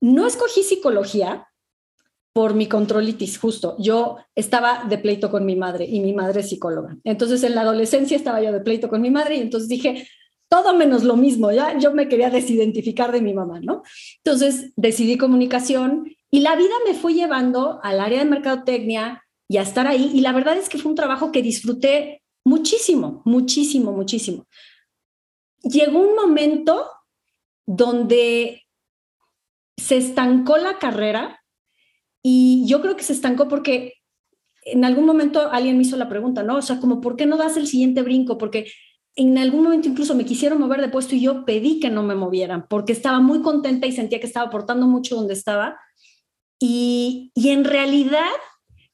no 0.00 0.26
escogí 0.26 0.62
psicología 0.62 1.46
por 2.32 2.54
mi 2.54 2.68
controlitis, 2.68 3.38
justo. 3.38 3.76
Yo 3.78 4.16
estaba 4.34 4.84
de 4.88 4.96
pleito 4.96 5.30
con 5.30 5.44
mi 5.44 5.56
madre 5.56 5.84
y 5.84 6.00
mi 6.00 6.14
madre 6.14 6.40
es 6.40 6.48
psicóloga. 6.48 6.96
Entonces 7.04 7.42
en 7.42 7.54
la 7.54 7.62
adolescencia 7.62 8.16
estaba 8.16 8.40
yo 8.40 8.50
de 8.50 8.60
pleito 8.60 8.88
con 8.88 9.02
mi 9.02 9.10
madre 9.10 9.36
y 9.36 9.40
entonces 9.40 9.68
dije, 9.68 10.06
todo 10.50 10.74
menos 10.74 11.04
lo 11.04 11.16
mismo, 11.16 11.52
ya 11.52 11.78
yo 11.78 11.94
me 11.94 12.08
quería 12.08 12.28
desidentificar 12.28 13.12
de 13.12 13.22
mi 13.22 13.32
mamá, 13.32 13.60
¿no? 13.60 13.82
Entonces 14.16 14.72
decidí 14.74 15.16
comunicación 15.16 16.12
y 16.28 16.40
la 16.40 16.56
vida 16.56 16.74
me 16.84 16.94
fue 16.94 17.14
llevando 17.14 17.78
al 17.84 18.00
área 18.00 18.18
de 18.18 18.28
mercadotecnia 18.28 19.22
y 19.48 19.58
a 19.58 19.62
estar 19.62 19.86
ahí 19.86 20.10
y 20.12 20.20
la 20.22 20.32
verdad 20.32 20.56
es 20.56 20.68
que 20.68 20.78
fue 20.78 20.90
un 20.90 20.96
trabajo 20.96 21.30
que 21.30 21.40
disfruté 21.40 22.24
muchísimo, 22.44 23.22
muchísimo, 23.24 23.92
muchísimo. 23.92 24.48
Llegó 25.62 26.00
un 26.00 26.16
momento 26.16 26.90
donde 27.64 28.66
se 29.76 29.98
estancó 29.98 30.56
la 30.56 30.78
carrera 30.78 31.44
y 32.24 32.66
yo 32.66 32.80
creo 32.82 32.96
que 32.96 33.04
se 33.04 33.12
estancó 33.12 33.46
porque 33.46 33.94
en 34.64 34.84
algún 34.84 35.06
momento 35.06 35.48
alguien 35.52 35.76
me 35.76 35.84
hizo 35.84 35.96
la 35.96 36.08
pregunta, 36.08 36.42
¿no? 36.42 36.56
O 36.56 36.62
sea, 36.62 36.80
como, 36.80 37.00
¿por 37.00 37.14
qué 37.14 37.26
no 37.26 37.36
das 37.36 37.56
el 37.56 37.68
siguiente 37.68 38.02
brinco? 38.02 38.36
Porque 38.36 38.66
en 39.20 39.36
algún 39.36 39.64
momento 39.64 39.86
incluso 39.86 40.14
me 40.14 40.24
quisieron 40.24 40.58
mover 40.58 40.80
de 40.80 40.88
puesto 40.88 41.14
y 41.14 41.20
yo 41.20 41.44
pedí 41.44 41.78
que 41.78 41.90
no 41.90 42.02
me 42.02 42.14
movieran 42.14 42.66
porque 42.68 42.92
estaba 42.92 43.20
muy 43.20 43.42
contenta 43.42 43.86
y 43.86 43.92
sentía 43.92 44.18
que 44.18 44.26
estaba 44.26 44.46
aportando 44.46 44.86
mucho 44.86 45.14
donde 45.14 45.34
estaba. 45.34 45.78
Y, 46.58 47.30
en 47.34 47.64
realidad, 47.64 48.30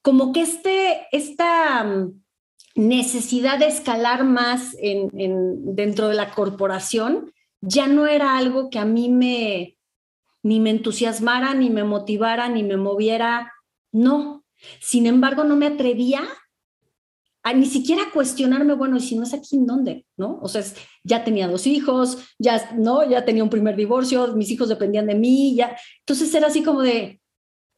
como 0.03 0.33
que 0.33 0.41
este, 0.41 1.07
esta 1.13 1.85
mm, 1.85 2.23
necesidad 2.75 3.61
de 3.61 3.69
escalar 3.69 4.25
más 4.25 4.77
en, 4.81 5.11
dentro 5.77 6.09
de 6.09 6.15
la 6.15 6.33
corporación 6.35 7.33
ya 7.61 7.87
no 7.87 8.09
era 8.09 8.37
algo 8.37 8.69
que 8.69 8.81
a 8.81 8.85
mí 8.85 9.09
me 9.09 9.79
ni 10.43 10.59
me 10.59 10.71
entusiasmara, 10.71 11.55
ni 11.55 11.71
me 11.71 11.85
motivara, 11.85 12.49
ni 12.49 12.65
me 12.65 12.77
moviera. 12.77 13.53
No. 13.93 14.45
Sin 14.81 15.07
embargo, 15.07 15.45
no 15.45 15.55
me 15.55 15.67
atrevía 15.67 16.25
ni 17.53 17.67
siquiera 17.67 18.03
cuestionarme, 18.13 18.75
bueno, 18.75 18.97
¿y 18.97 19.01
si 19.01 19.17
no 19.17 19.23
es 19.23 19.35
aquí, 19.35 19.57
en 19.57 19.67
dónde? 19.67 20.07
¿No? 20.17 20.39
O 20.43 20.49
sea, 20.49 20.63
ya 21.05 21.25
tenía 21.25 21.49
dos 21.49 21.67
hijos, 21.67 22.19
ya, 22.39 22.73
¿no? 22.77 23.09
Ya 23.09 23.25
tenía 23.25 23.45
un 23.45 23.51
primer 23.51 23.77
divorcio, 23.77 24.35
mis 24.35 24.51
hijos 24.51 24.69
dependían 24.69 25.07
de 25.07 25.15
mí, 25.15 25.55
ya. 25.55 25.77
Entonces 26.01 26.35
era 26.35 26.49
así 26.49 26.63
como 26.63 26.83
de, 26.83 27.21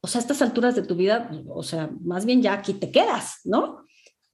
o 0.01 0.07
sea, 0.07 0.19
a 0.19 0.21
estas 0.21 0.41
alturas 0.41 0.75
de 0.75 0.83
tu 0.83 0.95
vida, 0.95 1.29
o 1.47 1.63
sea, 1.63 1.89
más 2.01 2.25
bien 2.25 2.41
ya 2.41 2.53
aquí 2.53 2.73
te 2.73 2.91
quedas, 2.91 3.41
¿no? 3.43 3.85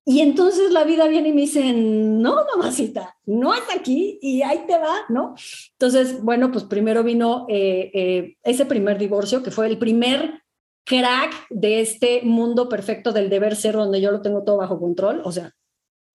Y 0.07 0.21
entonces 0.21 0.71
la 0.71 0.83
vida 0.83 1.07
viene 1.07 1.29
y 1.29 1.33
me 1.33 1.41
dice, 1.41 1.73
no, 1.73 2.35
mamacita, 2.55 3.17
no 3.25 3.55
es 3.55 3.63
aquí 3.75 4.19
y 4.21 4.43
ahí 4.43 4.61
te 4.67 4.77
va, 4.77 4.97
¿no? 5.09 5.33
Entonces, 5.71 6.21
bueno, 6.21 6.51
pues 6.51 6.63
primero 6.65 7.03
vino 7.03 7.47
eh, 7.49 7.89
eh, 7.91 8.37
ese 8.43 8.67
primer 8.67 8.99
divorcio, 8.99 9.41
que 9.41 9.49
fue 9.49 9.65
el 9.65 9.79
primer 9.79 10.43
crack 10.85 11.47
de 11.49 11.81
este 11.81 12.21
mundo 12.23 12.69
perfecto 12.69 13.11
del 13.11 13.29
deber 13.29 13.55
ser 13.55 13.73
donde 13.73 13.99
yo 13.99 14.11
lo 14.11 14.21
tengo 14.21 14.43
todo 14.43 14.57
bajo 14.57 14.79
control, 14.79 15.21
o 15.25 15.31
sea, 15.31 15.51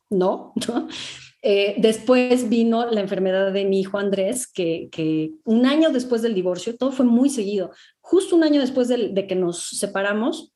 no, 0.08 0.52
eh, 1.42 1.74
después 1.78 2.48
vino 2.48 2.86
la 2.90 3.00
enfermedad 3.00 3.52
de 3.52 3.64
mi 3.64 3.80
hijo 3.80 3.98
Andrés, 3.98 4.46
que, 4.46 5.32
un 5.44 5.66
año 5.66 5.90
después 5.90 6.22
del 6.22 6.34
divorcio, 6.34 6.76
todo 6.76 6.92
fue 6.92 7.04
muy 7.04 7.30
seguido. 7.30 7.72
Justo 8.00 8.36
un 8.36 8.44
año 8.44 8.60
después 8.60 8.88
de, 8.88 9.08
de, 9.08 9.26
que 9.26 9.34
nos 9.34 9.68
separamos, 9.70 10.52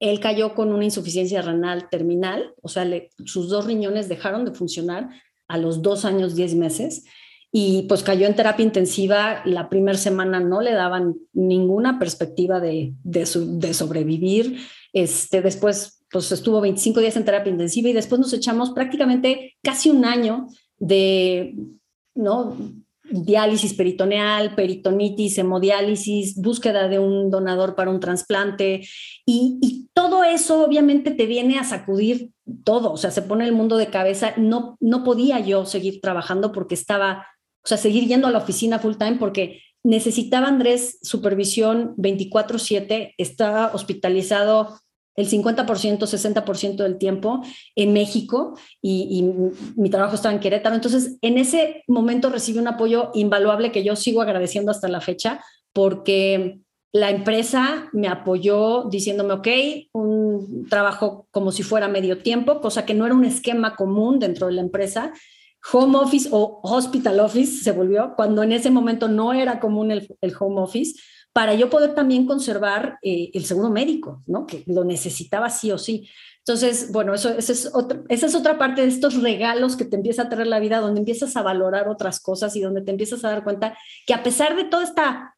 él 0.00 0.18
cayó 0.18 0.54
con 0.54 0.72
una 0.72 0.84
insuficiencia 0.84 1.42
renal 1.42 1.88
terminal, 1.88 2.54
o 2.62 2.68
sea, 2.68 2.86
sus 3.24 3.48
dos 3.48 3.66
riñones 3.66 4.08
dejaron 4.08 4.44
de 4.44 4.52
funcionar 4.52 5.08
a 5.46 5.58
los 5.58 5.82
dos 5.82 6.04
años, 6.04 6.34
diez 6.34 6.54
meses, 6.54 7.04
y 7.52 7.82
pues 7.82 8.02
cayó 8.02 8.26
en 8.26 8.36
terapia 8.36 8.64
intensiva. 8.64 9.42
La 9.44 9.68
primera 9.68 9.98
semana 9.98 10.40
no 10.40 10.60
le 10.60 10.72
daban 10.72 11.16
ninguna 11.32 11.98
perspectiva 11.98 12.60
de, 12.60 12.94
de, 13.02 13.74
sobrevivir. 13.74 14.58
Este, 14.92 15.42
después 15.42 16.04
pues 16.10 16.32
estuvo 16.32 16.60
25 16.60 17.00
días 17.00 17.16
en 17.16 17.24
terapia 17.24 17.52
intensiva 17.52 17.88
y 17.88 17.92
después 17.92 18.20
nos 18.20 18.32
echamos 18.32 18.70
prácticamente 18.70 19.56
casi 19.62 19.90
un 19.90 20.04
año 20.04 20.48
de 20.78 21.54
¿no? 22.14 22.56
diálisis 23.10 23.74
peritoneal, 23.74 24.54
peritonitis, 24.54 25.38
hemodiálisis, 25.38 26.36
búsqueda 26.36 26.88
de 26.88 26.98
un 26.98 27.30
donador 27.30 27.74
para 27.74 27.90
un 27.90 28.00
trasplante 28.00 28.82
y, 29.26 29.58
y, 29.60 29.88
todo 29.92 30.24
eso 30.24 30.64
obviamente 30.64 31.10
te 31.10 31.26
viene 31.26 31.58
a 31.58 31.64
sacudir 31.64 32.30
todo, 32.64 32.92
o 32.92 32.96
sea, 32.96 33.10
se 33.10 33.22
pone 33.22 33.44
el 33.44 33.52
mundo 33.52 33.76
de 33.76 33.88
cabeza. 33.88 34.32
No, 34.36 34.78
no 34.80 35.04
podía 35.04 35.40
yo 35.40 35.66
seguir 35.66 36.00
trabajando 36.00 36.52
porque 36.52 36.74
estaba 36.74 37.26
o 37.64 37.68
sea, 37.68 37.76
seguir 37.76 38.06
yendo 38.06 38.26
a 38.26 38.30
la 38.30 38.38
oficina 38.38 38.78
full 38.78 38.96
time 38.96 39.16
porque 39.18 39.62
necesitaba 39.82 40.48
Andrés 40.48 40.98
supervisión 41.02 41.94
24/7, 41.96 43.14
estaba 43.18 43.70
hospitalizado 43.74 44.78
el 45.16 45.28
50%, 45.28 46.06
60% 46.06 46.82
del 46.82 46.98
tiempo 46.98 47.42
en 47.76 47.92
México 47.92 48.56
y, 48.80 49.24
mi 49.76 49.90
trabajo 49.90 50.14
estaba 50.14 50.34
en 50.34 50.40
Querétaro. 50.40 50.74
Entonces, 50.74 51.18
en 51.20 51.36
ese 51.36 51.84
momento 51.88 52.30
recibí 52.30 52.58
un 52.58 52.68
apoyo 52.68 53.10
invaluable 53.14 53.72
que 53.72 53.84
yo 53.84 53.96
sigo 53.96 54.22
agradeciendo 54.22 54.70
hasta 54.70 54.88
la 54.88 55.00
fecha 55.00 55.44
porque 55.72 56.60
la 56.92 57.10
empresa 57.10 57.88
me 57.92 58.08
apoyó 58.08 58.84
diciéndome, 58.84 59.34
ok, 59.34 59.48
un 59.92 60.66
trabajo 60.68 61.28
como 61.30 61.52
si 61.52 61.62
fuera 61.62 61.88
medio 61.88 62.18
tiempo, 62.18 62.60
cosa 62.60 62.84
que 62.84 62.94
no 62.94 63.06
era 63.06 63.14
un 63.14 63.24
esquema 63.24 63.76
común 63.76 64.18
dentro 64.18 64.46
de 64.46 64.54
la 64.54 64.60
empresa 64.62 65.12
home 65.72 65.96
office 65.98 66.28
o 66.32 66.60
hospital 66.62 67.20
office 67.20 67.62
se 67.62 67.72
volvió, 67.72 68.14
cuando 68.16 68.42
en 68.42 68.52
ese 68.52 68.70
momento 68.70 69.08
no 69.08 69.32
era 69.32 69.60
común 69.60 69.90
el, 69.90 70.34
home 70.38 70.60
office, 70.60 71.00
para 71.32 71.54
yo 71.54 71.70
poder 71.70 71.94
también 71.94 72.26
conservar 72.26 72.98
eh, 73.02 73.30
el 73.34 73.44
seguro 73.44 73.70
médico, 73.70 74.22
¿no? 74.26 74.46
Que 74.46 74.64
lo 74.66 74.84
necesitaba 74.84 75.48
sí 75.48 75.70
o 75.70 75.78
sí. 75.78 76.08
Entonces, 76.38 76.90
bueno, 76.90 77.14
eso, 77.14 77.30
es 77.36 77.70
otra, 77.72 78.02
esa 78.08 78.26
es 78.26 78.34
otra 78.34 78.58
parte 78.58 78.82
de 78.82 78.88
estos 78.88 79.22
regalos 79.22 79.76
que 79.76 79.84
te 79.84 79.96
empieza 79.96 80.22
a 80.22 80.28
traer 80.28 80.48
la 80.48 80.58
vida, 80.58 80.80
donde 80.80 81.00
empiezas 81.00 81.36
a 81.36 81.42
valorar 81.42 81.88
otras 81.88 82.20
cosas 82.20 82.56
y 82.56 82.60
donde 82.60 82.82
te 82.82 82.90
empiezas 82.90 83.24
a 83.24 83.30
dar 83.30 83.44
cuenta 83.44 83.76
que 84.06 84.14
a 84.14 84.22
pesar 84.22 84.56
de 84.56 84.64
toda 84.64 84.82
esta 84.82 85.36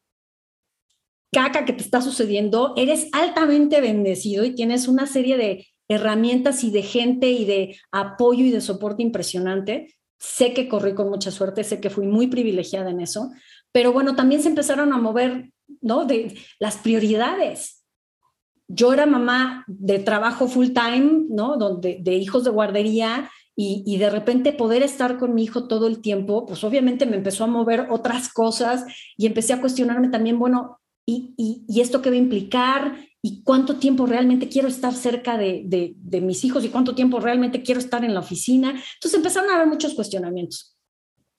caca 1.33 1.65
que 1.65 1.73
te 1.73 1.83
está 1.83 2.01
sucediendo, 2.01 2.75
eres 2.77 3.09
altamente 3.13 3.81
bendecido 3.81 4.45
y 4.45 4.55
tienes 4.55 4.87
una 4.87 5.07
serie 5.07 5.37
de 5.37 5.67
herramientas 5.89 6.63
y 6.63 6.71
de 6.71 6.83
gente 6.83 7.31
y 7.31 7.45
de 7.45 7.77
apoyo 7.91 8.45
y 8.45 8.51
de 8.51 8.61
soporte 8.61 9.03
impresionante. 9.03 9.95
Sé 10.23 10.55
que 10.55 10.69
corrí 10.69 10.95
con 10.95 11.09
mucha 11.09 11.33
suerte, 11.33 11.65
sé 11.65 11.81
que 11.81 11.91
fui 11.91 12.07
muy 12.07 12.29
privilegiada 12.29 12.91
en 12.91 13.01
eso, 13.01 13.33
pero 13.73 13.93
bueno, 13.93 14.15
también 14.15 14.41
se 14.41 14.49
empezaron 14.49 14.93
a 14.93 14.99
mover, 14.99 15.51
¿no? 15.81 16.05
De 16.05 16.39
las 16.61 16.77
prioridades. 16.77 17.85
Yo 18.69 18.93
era 18.93 19.05
mamá 19.05 19.65
de 19.67 19.99
trabajo 19.99 20.47
full 20.47 20.69
time, 20.69 21.25
¿no? 21.29 21.57
Donde, 21.57 21.99
de 22.01 22.15
hijos 22.15 22.45
de 22.45 22.51
guardería 22.51 23.29
y, 23.57 23.83
y, 23.85 23.99
de 23.99 24.11
repente 24.11 24.53
poder 24.53 24.85
estar 24.85 25.19
con 25.19 25.35
mi 25.35 25.43
hijo 25.43 25.67
todo 25.67 25.89
el 25.89 26.01
tiempo, 26.01 26.47
pues 26.47 26.63
obviamente 26.63 27.05
me 27.05 27.17
empezó 27.17 27.43
a 27.43 27.49
mover 27.49 27.89
otras 27.91 28.33
cosas 28.33 28.85
y 29.17 29.27
empecé 29.27 29.55
a 29.55 29.61
cuestionarme 29.61 30.09
también, 30.09 30.39
bueno, 30.39 30.79
¿y, 31.07 31.65
y, 31.69 31.81
esto 31.81 32.03
qué 32.03 32.11
va 32.11 32.17
a 32.17 32.19
implicar? 32.19 33.09
¿Y 33.21 33.43
cuánto 33.43 33.77
tiempo 33.77 34.07
realmente 34.07 34.49
quiero 34.49 34.69
estar 34.69 34.93
cerca 34.95 35.37
de, 35.37 35.63
de, 35.65 35.95
de 35.97 36.21
mis 36.21 36.45
hijos? 36.45 36.65
¿Y 36.65 36.69
cuánto 36.69 36.95
tiempo 36.95 37.21
realmente 37.21 37.63
quiero 37.63 37.81
estar 37.81 38.05
en 38.05 38.15
la 38.15 38.21
oficina? 38.21 38.71
Entonces 38.71 39.15
empezaron 39.15 39.51
a 39.51 39.57
haber 39.57 39.69
muchos 39.69 39.95
cuestionamientos. 39.95 40.77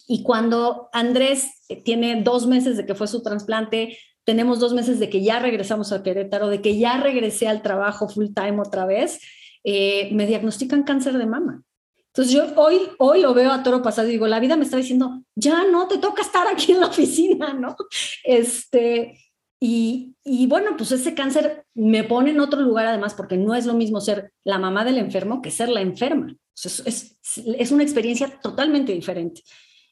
Y 0.07 0.23
cuando 0.23 0.89
Andrés 0.91 1.49
eh, 1.69 1.81
tiene 1.81 2.21
dos 2.21 2.47
meses 2.47 2.77
de 2.77 2.85
que 2.85 2.95
fue 2.95 3.07
su 3.07 3.21
trasplante, 3.21 3.97
tenemos 4.23 4.59
dos 4.59 4.73
meses 4.73 4.99
de 4.99 5.09
que 5.09 5.23
ya 5.23 5.39
regresamos 5.39 5.91
a 5.91 6.03
Querétaro, 6.03 6.47
de 6.47 6.61
que 6.61 6.77
ya 6.77 6.97
regresé 6.97 7.47
al 7.47 7.61
trabajo 7.61 8.07
full 8.09 8.27
time 8.33 8.59
otra 8.59 8.85
vez, 8.85 9.19
eh, 9.63 10.09
me 10.13 10.25
diagnostican 10.25 10.83
cáncer 10.83 11.17
de 11.17 11.25
mama. 11.25 11.63
Entonces 12.07 12.33
yo 12.33 12.45
hoy, 12.57 12.79
hoy 12.99 13.21
lo 13.21 13.33
veo 13.33 13.51
a 13.51 13.63
toro 13.63 13.81
pasado 13.81 14.07
y 14.07 14.11
digo, 14.11 14.27
la 14.27 14.39
vida 14.39 14.55
me 14.55 14.65
está 14.65 14.77
diciendo, 14.77 15.23
ya 15.35 15.65
no, 15.65 15.87
te 15.87 15.97
toca 15.97 16.21
estar 16.21 16.47
aquí 16.47 16.71
en 16.73 16.81
la 16.81 16.87
oficina, 16.87 17.53
¿no? 17.53 17.75
Este, 18.23 19.17
y, 19.65 20.17
y, 20.25 20.45
bueno, 20.47 20.71
pues 20.77 20.91
ese 20.91 21.15
cáncer 21.15 21.65
me 21.73 22.03
pone 22.03 22.31
en 22.31 22.41
otro 22.41 22.59
lugar 22.59 22.85
además, 22.85 23.13
porque 23.13 23.37
no 23.37 23.55
es 23.55 23.65
lo 23.65 23.75
mismo 23.75 24.01
ser 24.01 24.33
la 24.43 24.59
mamá 24.59 24.83
del 24.83 24.97
enfermo 24.97 25.41
que 25.41 25.51
ser 25.51 25.69
la 25.69 25.79
enferma. 25.79 26.35
es, 26.61 26.83
es, 26.85 27.17
es 27.23 27.71
una 27.71 27.83
experiencia 27.83 28.41
totalmente 28.41 28.91
diferente. 28.91 29.41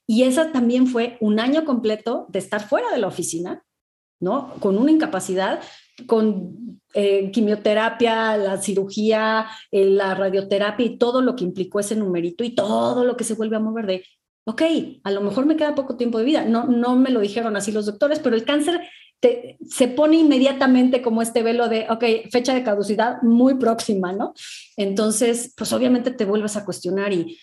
Y 0.06 0.24
esa 0.24 0.52
también 0.52 0.88
fue 0.88 1.16
un 1.22 1.40
año 1.40 1.64
completo 1.64 2.26
de 2.28 2.40
estar 2.40 2.68
fuera 2.68 2.92
de 2.92 2.98
la 2.98 3.08
oficina, 3.08 3.64
¿no? 4.20 4.56
Con 4.60 4.78
una 4.78 4.92
incapacidad, 4.92 5.62
con 6.06 6.82
eh, 6.94 7.32
quimioterapia, 7.32 8.36
la 8.36 8.58
cirugía, 8.62 9.48
eh, 9.72 9.86
la 9.86 10.16
radioterapia 10.16 10.86
y 10.86 10.98
todo 10.98 11.22
lo 11.22 11.38
que 11.38 11.46
implicó 11.46 11.80
ese 11.80 11.96
numerito 11.96 12.44
y 12.44 12.50
todo 12.56 13.06
lo 13.06 13.16
que 13.16 13.24
se 13.24 13.36
vuelve 13.36 13.56
a 13.56 13.60
mover 13.60 13.86
de, 13.86 14.06
ok, 14.44 14.62
a 15.06 15.12
lo 15.12 15.22
mejor 15.22 15.46
me 15.46 15.56
queda 15.56 15.76
poco 15.76 15.96
tiempo 15.96 16.18
de 16.18 16.26
vida. 16.26 16.44
No, 16.44 16.66
no 16.66 16.98
me 16.98 17.10
lo 17.10 17.22
dijeron 17.22 17.56
así 17.56 17.72
los 17.72 17.86
doctores, 17.86 18.20
pero 18.20 18.36
el 18.36 18.44
cáncer 18.44 18.82
se 19.70 19.88
pone 19.88 20.18
inmediatamente 20.18 21.02
como 21.02 21.22
este 21.22 21.44
velo 21.44 21.70
de, 21.70 21.86
ok, 21.90 22.30
fecha 22.32 22.54
de 22.54 22.64
caducidad 22.64 23.22
muy 23.22 23.56
próxima, 23.56 24.12
¿no? 24.14 24.34
Entonces, 24.78 25.54
pues 25.56 25.72
obviamente 25.74 26.12
te 26.12 26.26
vuelves 26.26 26.58
a 26.58 26.66
cuestionar 26.66 27.14
y 27.14 27.38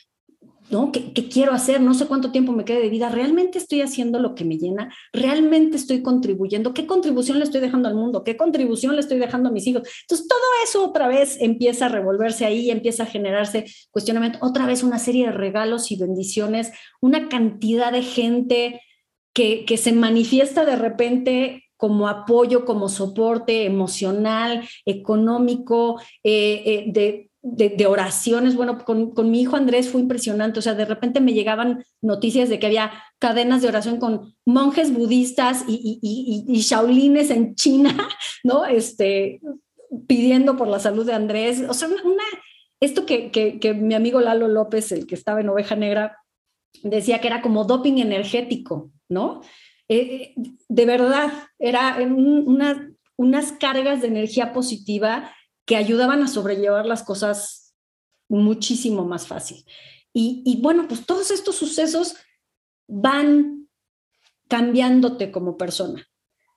¿no? 0.71 0.93
¿Qué, 0.93 1.13
¿Qué, 1.13 1.29
quiero 1.29 1.53
hacer? 1.53 1.81
No 1.81 1.95
sé 1.95 2.07
cuánto 2.07 2.31
tiempo 2.31 2.53
me 2.53 2.65
quede 2.65 2.81
de 2.81 2.91
vida. 2.91 3.09
¿Realmente 3.09 3.59
estoy 3.59 3.81
haciendo 3.81 4.19
lo 4.19 4.35
que 4.35 4.45
me 4.45 4.59
llena? 4.59 4.95
¿Realmente 5.13 5.77
estoy 5.77 6.03
contribuyendo? 6.03 6.75
¿Qué 6.75 6.87
contribución 6.87 7.39
le 7.39 7.45
estoy 7.45 7.61
dejando 7.61 7.89
al 7.89 7.95
mundo? 7.95 8.23
¿Qué 8.25 8.37
contribución 8.37 8.95
le 8.95 9.01
estoy 9.01 9.19
dejando 9.19 9.49
a 9.49 9.53
mis 9.53 9.67
hijos? 9.67 9.89
Entonces, 10.03 10.29
todo 10.29 10.41
eso 10.63 10.85
otra 10.85 11.09
vez 11.09 11.39
empieza 11.41 11.87
a 11.87 11.89
revolverse 11.89 12.45
ahí, 12.45 12.71
empieza 12.71 13.05
a 13.05 13.07
generarse 13.07 13.65
cuestionamiento, 13.91 14.39
otra 14.43 14.67
vez 14.67 14.83
una 14.83 14.99
serie 14.99 15.27
de 15.27 15.33
regalos 15.33 15.91
y 15.91 15.97
bendiciones, 15.97 16.71
una 17.01 17.29
cantidad 17.29 17.93
de 17.93 18.03
gente 18.03 18.83
que, 19.33 19.65
que 19.65 19.77
se 19.77 19.93
manifiesta 19.93 20.65
de 20.65 20.77
repente 20.77 21.68
como 21.79 22.09
apoyo, 22.09 22.67
como 22.67 22.91
soporte 22.91 23.65
emocional, 23.65 24.69
económico, 24.85 25.99
eh, 26.23 26.63
eh, 26.67 26.85
de 26.89 27.29
de, 27.41 27.87
oraciones. 27.87 28.57
Bueno, 28.57 28.85
con, 28.85 29.13
con, 29.13 29.31
mi 29.31 29.41
hijo 29.41 29.57
Andrés 29.57 29.89
fue 29.89 30.01
impresionante. 30.01 30.59
O 30.59 30.63
sea, 30.63 30.75
de 30.75 30.85
repente 30.85 31.21
me 31.21 31.33
llegaban 31.33 31.85
noticias 32.03 32.49
de 32.49 32.59
que 32.59 32.67
había 32.67 32.93
cadenas 33.19 33.63
de 33.63 33.69
oración 33.69 33.99
con 33.99 34.35
monjes 34.45 34.93
budistas 34.93 35.65
y, 35.69 35.75
y, 35.75 35.99
y, 36.03 36.59
y 36.59 36.61
shaolines 36.61 37.31
en 37.31 37.55
China, 37.55 37.97
¿no? 38.45 38.67
Este, 38.67 39.41
pidiendo 40.07 40.57
por 40.57 40.69
la 40.69 40.81
salud 40.81 41.07
de 41.07 41.15
Andrés. 41.15 41.63
O 41.69 41.75
sea, 41.75 41.89
una, 41.89 42.25
esto 42.81 43.07
que, 43.07 43.31
que, 43.31 43.59
que 43.59 43.75
mi 43.75 43.95
amigo 43.95 44.21
Lalo 44.21 44.49
López, 44.49 44.93
el 44.93 45.07
que 45.07 45.15
estaba 45.15 45.41
en 45.41 45.49
Oveja 45.49 45.77
Negra, 45.77 46.19
decía 46.83 47.21
que 47.21 47.29
era 47.29 47.41
como 47.41 47.65
doping 47.65 47.99
energético, 47.99 48.91
¿no? 49.09 49.41
Eh, 49.89 50.35
de 50.69 50.87
verdad, 50.87 51.33
era 51.59 51.97
una, 52.01 52.91
unas 53.17 53.53
cargas 53.53 54.03
de 54.03 54.09
energía 54.09 54.53
positiva 54.53 55.35
que 55.65 55.77
ayudaban 55.77 56.23
a 56.23 56.29
sobrellevar 56.29 56.87
las 56.87 57.03
cosas 57.03 57.75
muchísimo 58.29 59.05
más 59.05 59.27
fácil. 59.27 59.65
Y, 60.13 60.43
y, 60.45 60.61
bueno, 60.61 60.87
pues 60.89 61.07
todos 61.07 61.31
estos 61.31 61.57
sucesos 61.57 62.17
van 62.87 63.69
cambiándote 64.49 65.31
como 65.31 65.57
persona, 65.57 66.07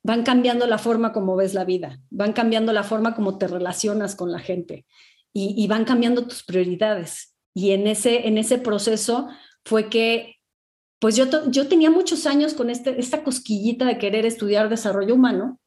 van 0.03 0.23
cambiando 0.23 0.65
la 0.67 0.77
forma 0.77 1.11
como 1.11 1.35
ves 1.35 1.53
la 1.53 1.65
vida, 1.65 1.99
van 2.09 2.33
cambiando 2.33 2.71
la 2.73 2.83
forma 2.83 3.15
como 3.15 3.37
te 3.37 3.47
relacionas 3.47 4.15
con 4.15 4.31
la 4.31 4.39
gente 4.39 4.85
y, 5.33 5.53
y 5.61 5.67
van 5.67 5.83
cambiando 5.83 6.25
tus 6.25 6.43
prioridades. 6.43 7.35
Y 7.53 7.71
en 7.71 7.87
ese, 7.87 8.27
en 8.27 8.37
ese 8.37 8.57
proceso 8.57 9.27
fue 9.65 9.89
que, 9.89 10.40
pues 11.01 11.15
yo, 11.15 11.25
yo 11.49 11.67
tenía 11.67 11.89
muchos 11.89 12.27
años 12.27 12.53
con 12.53 12.69
este, 12.69 12.99
esta 12.99 13.23
cosquillita 13.23 13.85
de 13.85 13.97
querer 13.97 14.25
estudiar 14.25 14.69
desarrollo 14.69 15.15
humano 15.15 15.59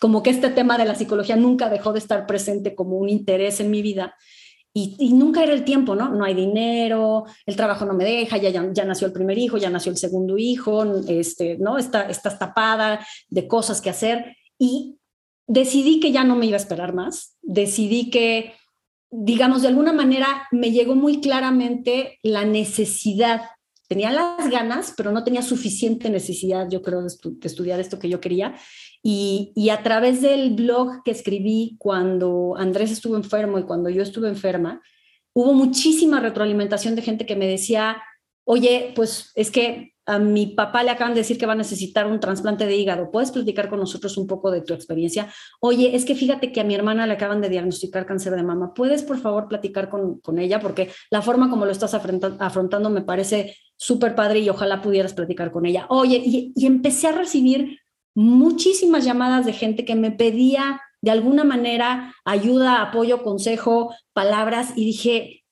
como 0.00 0.24
que 0.24 0.30
este 0.30 0.50
tema 0.50 0.76
de 0.76 0.84
la 0.84 0.96
psicología 0.96 1.36
nunca 1.36 1.70
dejó 1.70 1.92
de 1.92 2.00
estar 2.00 2.26
presente 2.26 2.74
como 2.74 2.96
un 2.96 3.08
interés 3.08 3.60
en 3.60 3.70
mi 3.70 3.82
vida. 3.82 4.16
Y, 4.74 5.12
nunca 5.14 5.44
era 5.44 5.52
el 5.52 5.62
tiempo, 5.62 5.94
¿no? 5.94 6.08
No 6.08 6.24
hay 6.24 6.34
dinero, 6.34 7.26
el 7.46 7.54
trabajo 7.54 7.84
no 7.84 7.94
me 7.94 8.04
deja, 8.04 8.36
ya, 8.38 8.50
ya, 8.50 8.68
ya, 8.72 8.84
nació 8.84 9.06
el 9.06 9.12
primer 9.12 9.38
hijo, 9.38 9.58
ya 9.58 9.70
nació 9.70 9.92
el 9.92 9.98
segundo 9.98 10.38
hijo, 10.38 10.84
este, 11.06 11.56
¿no? 11.58 11.78
Está, 11.78 12.08
estás 12.08 12.36
tapada 12.36 13.06
de 13.28 13.46
cosas 13.46 13.80
que 13.80 13.90
hacer. 13.90 14.36
Y 14.58 14.98
decidí 15.46 16.00
que 16.00 16.10
ya 16.10 16.24
no 16.24 16.34
me 16.34 16.46
iba 16.46 16.56
a 16.56 16.60
esperar 16.60 16.92
más, 16.92 17.36
decidí 17.40 18.10
que, 18.10 18.54
digamos, 19.08 19.62
de 19.62 19.68
alguna 19.68 19.92
manera 19.92 20.48
me 20.50 20.72
llegó 20.72 20.96
muy 20.96 21.20
claramente 21.20 22.18
la 22.24 22.44
necesidad 22.44 23.42
tenía 23.92 24.10
las 24.10 24.48
ganas, 24.48 24.94
pero 24.96 25.12
no 25.12 25.22
tenía 25.22 25.42
suficiente 25.42 26.08
necesidad, 26.08 26.66
yo 26.70 26.80
creo, 26.80 27.02
de, 27.02 27.08
estu 27.08 27.38
de 27.38 27.46
estudiar 27.46 27.78
esto 27.78 27.98
que 27.98 28.08
yo 28.08 28.20
quería. 28.20 28.54
Y, 29.02 29.52
y, 29.54 29.68
a 29.68 29.82
través 29.82 30.22
del 30.22 30.54
blog 30.54 31.02
que 31.04 31.10
escribí 31.10 31.76
cuando 31.78 32.54
Andrés 32.56 32.90
estuvo 32.90 33.16
enfermo 33.16 33.58
y 33.58 33.64
cuando 33.64 33.90
yo 33.90 34.02
estuve 34.02 34.28
enferma, 34.28 34.80
hubo 35.34 35.52
muchísima 35.52 36.20
retroalimentación 36.20 36.96
de 36.96 37.02
gente 37.02 37.26
que 37.26 37.36
me 37.36 37.46
decía, 37.46 38.02
oye, 38.44 38.92
pues 38.96 39.30
es 39.34 39.50
que 39.50 39.92
a 40.06 40.18
mi 40.18 40.46
papá 40.46 40.82
le 40.82 40.90
acaban 40.90 41.14
de 41.14 41.20
decir 41.20 41.38
que 41.38 41.46
va 41.46 41.52
a 41.52 41.56
necesitar 41.56 42.06
un 42.06 42.18
trasplante 42.18 42.66
de 42.66 42.76
hígado. 42.76 43.10
¿Puedes 43.10 43.30
platicar 43.30 43.68
con 43.68 43.78
nosotros 43.78 44.16
un 44.16 44.26
poco 44.26 44.50
de 44.50 44.62
tu 44.62 44.74
experiencia? 44.74 45.32
Oye, 45.60 45.94
es 45.94 46.04
que 46.04 46.14
fíjate 46.14 46.50
que 46.50 46.60
a 46.60 46.64
mi 46.64 46.74
hermana 46.74 47.06
le 47.06 47.12
acaban 47.12 47.40
de 47.40 47.48
diagnosticar 47.48 48.04
cáncer 48.04 48.34
de 48.34 48.42
mama. 48.42 48.74
¿Puedes, 48.74 49.02
por 49.02 49.18
favor, 49.18 49.46
platicar 49.48 49.88
con, 49.88 50.18
con 50.20 50.38
ella? 50.38 50.60
Porque 50.60 50.90
la 51.10 51.22
forma 51.22 51.48
como 51.50 51.66
lo 51.66 51.70
estás 51.70 51.94
afrontando 51.94 52.90
me 52.90 53.02
parece 53.02 53.56
súper 53.82 54.14
padre 54.14 54.38
y 54.38 54.48
ojalá 54.48 54.80
pudieras 54.80 55.12
platicar 55.12 55.50
con 55.50 55.66
ella. 55.66 55.86
Oye, 55.88 56.22
y, 56.24 56.52
empecé 56.64 57.08
a 57.08 57.12
recibir 57.12 57.80
muchísimas 58.14 59.04
llamadas 59.04 59.44
de 59.44 59.52
gente 59.52 59.84
que 59.84 59.96
me 59.96 60.12
pedía 60.12 60.80
de 61.00 61.10
alguna 61.10 61.42
manera 61.42 62.14
ayuda, 62.24 62.80
apoyo, 62.80 63.24
consejo, 63.24 63.92
palabras 64.12 64.74
y 64.76 64.84
dije, 64.84 65.44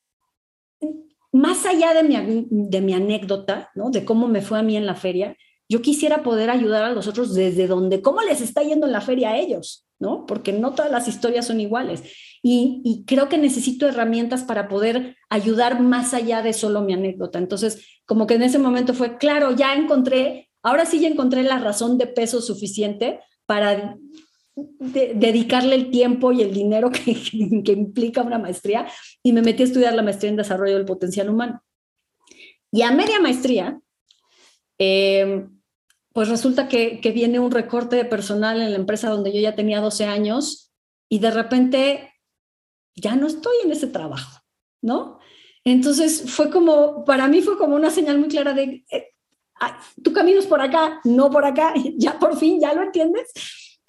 más 1.32 1.66
allá 1.66 1.92
de 1.92 2.04
mi, 2.04 2.46
de 2.50 2.80
mi 2.80 2.94
anécdota, 2.94 3.72
¿no? 3.74 3.90
de 3.90 4.04
cómo 4.04 4.28
me 4.28 4.42
fue 4.42 4.60
a 4.60 4.62
mí 4.62 4.76
en 4.76 4.86
la 4.86 4.94
feria, 4.94 5.36
yo 5.68 5.82
quisiera 5.82 6.22
poder 6.22 6.50
ayudar 6.50 6.84
a 6.84 6.90
los 6.90 7.08
otros 7.08 7.34
desde 7.34 7.66
donde, 7.66 8.00
cómo 8.00 8.20
les 8.22 8.40
está 8.40 8.62
yendo 8.62 8.86
en 8.86 8.92
la 8.92 9.00
feria 9.00 9.30
a 9.30 9.38
ellos, 9.38 9.88
¿no? 10.00 10.26
Porque 10.26 10.52
no 10.52 10.74
todas 10.74 10.90
las 10.90 11.06
historias 11.06 11.46
son 11.46 11.60
iguales. 11.60 12.02
Y, 12.42 13.04
creo 13.06 13.28
que 13.28 13.36
necesito 13.36 13.86
herramientas 13.86 14.42
para 14.42 14.66
poder 14.66 15.16
ayudar 15.28 15.80
más 15.80 16.14
allá 16.14 16.42
de 16.42 16.54
solo 16.54 16.80
mi 16.80 16.94
anécdota. 16.94 17.38
Entonces, 17.38 18.00
como 18.06 18.26
que 18.26 18.34
en 18.34 18.42
ese 18.42 18.58
momento 18.58 18.94
fue, 18.94 19.18
claro, 19.18 19.54
ya 19.54 19.74
encontré, 19.74 20.48
ahora 20.62 20.86
sí 20.86 21.00
ya 21.00 21.08
encontré 21.08 21.42
la 21.42 21.58
razón 21.58 21.98
de 21.98 22.06
peso 22.06 22.40
suficiente 22.40 23.20
para 23.44 23.96
de, 24.56 25.12
dedicarle 25.14 25.74
el 25.74 25.90
tiempo 25.90 26.32
y 26.32 26.40
el 26.40 26.54
dinero 26.54 26.90
que, 26.92 27.14
que, 27.62 27.72
implica 27.72 28.22
una 28.22 28.38
maestría 28.38 28.86
y 29.22 29.32
me 29.32 29.42
metí 29.42 29.62
a 29.62 29.66
estudiar 29.66 29.94
la 29.94 30.02
maestría 30.02 30.30
en 30.30 30.36
desarrollo 30.36 30.76
del 30.76 30.86
potencial 30.86 31.28
humano. 31.28 31.62
Y 32.72 32.82
a 32.82 32.92
media 32.92 33.20
maestría, 33.20 33.78
eh, 34.78 35.46
pues 36.12 36.28
resulta 36.28 36.68
que, 36.68 37.00
que 37.00 37.12
viene 37.12 37.38
un 37.38 37.50
recorte 37.50 37.96
de 37.96 38.04
personal 38.04 38.60
en 38.60 38.70
la 38.70 38.78
empresa 38.78 39.10
donde 39.10 39.32
yo 39.32 39.40
ya 39.40 39.54
tenía 39.54 39.80
12 39.80 40.06
años 40.06 40.72
y 41.08 41.18
de 41.18 41.30
repente 41.30 42.12
ya 42.94 43.16
no 43.16 43.26
estoy 43.26 43.54
en 43.64 43.72
ese 43.72 43.86
trabajo, 43.86 44.40
¿no? 44.82 45.18
Entonces 45.64 46.30
fue 46.30 46.50
como, 46.50 47.04
para 47.04 47.28
mí 47.28 47.42
fue 47.42 47.58
como 47.58 47.76
una 47.76 47.90
señal 47.90 48.18
muy 48.18 48.28
clara 48.28 48.54
de, 48.54 48.84
eh, 48.90 49.10
tu 50.02 50.12
camino 50.12 50.40
es 50.40 50.46
por 50.46 50.60
acá, 50.60 51.00
no 51.04 51.30
por 51.30 51.44
acá, 51.44 51.74
ya 51.96 52.18
por 52.18 52.36
fin, 52.36 52.60
ya 52.60 52.72
lo 52.72 52.82
entiendes. 52.82 53.32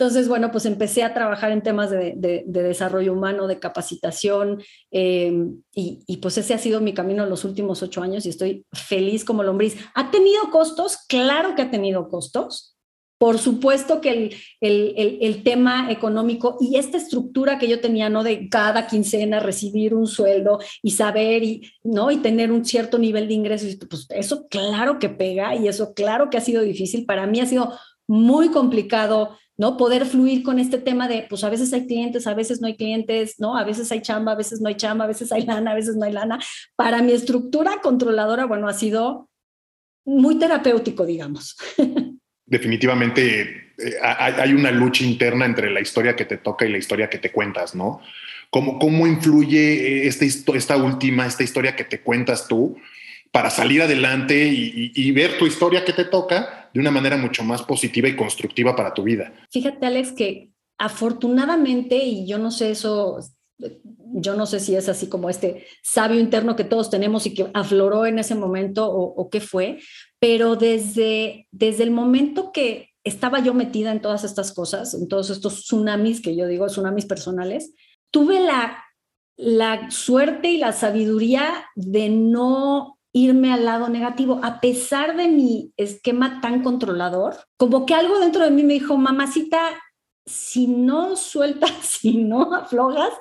Entonces, 0.02 0.28
bueno, 0.28 0.50
pues 0.50 0.66
empecé 0.66 1.04
a 1.04 1.14
trabajar 1.14 1.52
en 1.52 1.62
temas 1.62 1.92
de, 1.92 2.44
desarrollo 2.48 3.14
humano, 3.14 3.46
de 3.46 3.60
capacitación, 3.60 4.60
em, 4.90 5.62
y, 5.76 6.18
pues 6.18 6.40
ese 6.40 6.56
ha 6.56 6.58
sido 6.58 6.82
mi 6.82 6.96
camino 6.96 7.24
en 7.24 7.30
los 7.30 7.46
últimos 7.46 7.84
ocho 7.84 8.02
años 8.02 8.26
y 8.26 8.30
estoy 8.30 8.66
feliz 8.74 9.24
como 9.24 9.44
lombriz. 9.44 9.78
¿Ha 9.94 10.10
tenido 10.10 10.50
costos? 10.50 10.98
Claro 11.08 11.54
que 11.54 11.62
ha 11.62 11.70
tenido 11.70 12.10
costos. 12.10 12.76
Por 13.20 13.38
supuesto 13.38 14.02
que 14.02 14.32
el, 14.60 15.22
el, 15.22 15.44
tema 15.44 15.92
económico 15.92 16.58
y 16.60 16.78
esta 16.78 16.98
estructura 16.98 17.60
que 17.60 17.68
yo 17.68 17.80
tenía, 17.80 18.10
¿no? 18.10 18.24
De 18.24 18.50
cada 18.50 18.88
quincena 18.88 19.40
recibir 19.40 19.94
un 19.94 20.08
sueldo 20.08 20.58
y 20.82 20.90
saber 20.90 21.44
y, 21.44 21.62
¿no? 21.84 22.10
Y 22.10 22.18
tener 22.18 22.52
un 22.52 22.66
cierto 22.66 22.98
nivel 22.98 23.28
de 23.28 23.36
ingresos, 23.36 23.78
pues 23.88 24.08
eso 24.10 24.48
claro 24.48 24.98
que 24.98 25.10
pega 25.10 25.56
y 25.56 25.68
eso 25.68 25.94
claro 25.94 26.32
que 26.32 26.38
ha 26.38 26.42
sido 26.42 26.64
difícil. 26.64 27.06
Para 27.06 27.28
mí 27.28 27.40
ha 27.40 27.46
sido 27.46 27.72
muy 28.08 28.50
complicado 28.50 29.38
¿no? 29.62 29.78
Poder 29.78 30.08
fluir 30.08 30.41
con 30.41 30.58
este 30.58 30.80
tema 30.80 31.08
de, 31.08 31.28
pues 31.30 31.43
a 31.43 31.50
veces 31.52 31.71
hay 31.71 31.86
clientes, 31.86 32.26
a 32.26 32.34
veces 32.34 32.62
no 32.62 32.67
hay 32.67 32.76
clientes, 32.76 33.36
¿no? 33.38 33.56
A 33.56 33.63
veces 33.63 33.91
hay 33.91 34.02
chamba, 34.02 34.32
a 34.32 34.36
veces 34.36 34.60
no 34.60 34.69
hay 34.69 34.74
chamba, 34.74 35.06
a 35.06 35.08
veces 35.08 35.32
hay 35.32 35.45
lana, 35.45 35.69
a 35.69 35.76
veces 35.76 35.95
no 35.95 36.04
hay 36.04 36.12
lana. 36.12 36.39
Para 36.76 37.04
mi 37.04 37.12
estructura 37.12 37.80
controladora, 37.80 38.45
bueno, 38.45 38.67
ha 38.67 38.74
sido 38.74 39.30
muy 40.04 40.39
terapéutico, 40.39 41.06
digamos. 41.06 41.56
Definitivamente 42.47 43.74
eh, 43.78 43.97
hay 44.02 44.52
una 44.54 44.71
lucha 44.71 45.04
interna 45.06 45.45
entre 45.45 45.69
la 45.69 45.80
historia 45.80 46.15
que 46.15 46.26
te 46.26 46.38
toca 46.38 46.65
y 46.65 46.71
la 46.71 46.80
historia 46.80 47.08
que 47.08 47.19
te 47.19 47.32
cuentas, 47.32 47.76
¿no? 47.76 48.02
¿Cómo, 48.50 48.80
cómo 48.80 49.06
influye 49.06 50.08
esta, 50.08 50.26
esta 50.56 50.76
última, 50.76 51.28
esta 51.28 51.43
historia 51.43 51.76
que 51.76 51.84
te 51.84 52.02
cuentas 52.02 52.47
tú 52.47 52.80
para 53.32 53.50
salir 53.50 53.82
adelante 53.82 54.50
y, 54.54 55.12
ver 55.12 55.38
tu 55.38 55.46
historia 55.46 55.86
que 55.86 55.94
te 55.94 56.06
toca 56.06 56.70
de 56.74 56.80
una 56.80 56.91
manera 56.91 57.15
mucho 57.15 57.44
más 57.44 57.63
positiva 57.63 58.10
y 58.10 58.15
constructiva 58.15 58.76
para 58.76 58.94
tu 58.94 59.04
vida. 59.04 59.34
Fíjate, 59.50 59.86
Alex, 59.86 60.12
que 60.12 60.52
afortunadamente, 60.78 61.96
y 61.98 62.28
yo 62.28 62.38
no 62.38 62.52
sé 62.52 62.72
eso, 62.72 63.20
yo 64.13 64.36
no 64.36 64.46
sé 64.46 64.60
si 64.60 64.76
es 64.76 64.89
así 64.89 65.08
como 65.08 65.30
este 65.30 65.65
sabio 65.82 66.20
interno 66.20 66.58
que 66.58 66.65
todos 66.65 66.89
tenemos 66.89 67.26
y 67.26 67.34
que 67.34 67.50
afloró 67.54 68.06
en 68.06 68.20
ese 68.20 68.36
momento 68.36 68.89
o, 68.89 69.02
o 69.02 69.30
qué 69.30 69.39
fue, 69.39 69.80
pero 70.20 70.58
desde, 70.58 71.48
desde 71.52 71.84
el 71.84 71.91
momento 71.91 72.52
que 72.52 72.89
estaba 73.06 73.39
yo 73.39 73.54
metida 73.54 73.91
en 73.91 74.02
todas 74.02 74.26
estas 74.26 74.52
cosas, 74.54 74.94
en 74.94 75.08
todos 75.08 75.30
estos 75.30 75.63
tsunamis 75.63 76.22
que 76.22 76.36
yo 76.36 76.48
digo, 76.48 76.67
tsunamis 76.67 77.06
personales, 77.06 77.74
tuve 78.12 78.41
la, 78.41 78.84
la 79.38 79.89
suerte 79.89 80.50
y 80.50 80.58
la 80.58 80.74
sabiduría 80.74 81.65
de 81.76 82.10
no 82.10 82.98
irme 83.13 83.52
al 83.52 83.65
lado 83.65 83.89
negativo, 83.89 84.39
a 84.43 84.62
pesar 84.62 85.17
de 85.17 85.28
mi 85.28 85.74
esquema 85.78 86.39
tan 86.41 86.63
controlador, 86.63 87.36
como 87.58 87.86
que 87.86 87.93
algo 87.93 88.19
dentro 88.19 88.43
de 88.43 88.52
mí 88.52 88.63
me 88.63 88.74
dijo, 88.74 88.97
mamacita, 88.97 89.60
si 90.26 90.67
no 90.67 91.15
sueltas, 91.15 91.71
si 91.82 92.17
no 92.17 92.54
aflojas, 92.54 93.13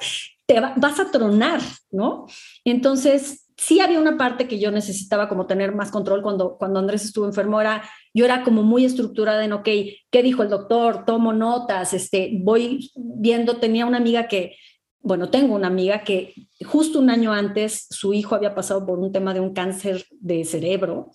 te 0.46 0.60
vas 0.60 0.98
a 0.98 1.10
tronar, 1.10 1.60
¿no? 1.90 2.26
Entonces, 2.64 3.46
sí 3.56 3.80
había 3.80 4.00
una 4.00 4.16
parte 4.16 4.48
que 4.48 4.58
yo 4.58 4.70
necesitaba 4.70 5.28
como 5.28 5.46
tener 5.46 5.74
más 5.74 5.90
control 5.90 6.22
cuando, 6.22 6.56
cuando 6.56 6.80
Andrés 6.80 7.04
estuvo 7.04 7.26
enfermo, 7.26 7.60
era, 7.60 7.82
yo 8.14 8.24
era 8.24 8.42
como 8.42 8.62
muy 8.62 8.84
estructurada 8.84 9.44
en, 9.44 9.52
ok, 9.52 9.68
¿qué 10.10 10.22
dijo 10.22 10.42
el 10.42 10.48
doctor? 10.48 11.04
Tomo 11.04 11.32
notas, 11.32 11.92
este, 11.94 12.30
voy 12.42 12.90
viendo, 12.96 13.58
tenía 13.58 13.86
una 13.86 13.98
amiga 13.98 14.28
que 14.28 14.56
bueno, 15.02 15.30
tengo 15.30 15.54
una 15.54 15.68
amiga 15.68 16.04
que 16.04 16.34
justo 16.64 16.98
un 16.98 17.10
año 17.10 17.32
antes 17.32 17.86
su 17.90 18.14
hijo 18.14 18.34
había 18.34 18.54
pasado 18.54 18.84
por 18.86 18.98
un 18.98 19.12
tema 19.12 19.34
de 19.34 19.40
un 19.40 19.54
cáncer 19.54 20.04
de 20.20 20.44
cerebro 20.44 21.10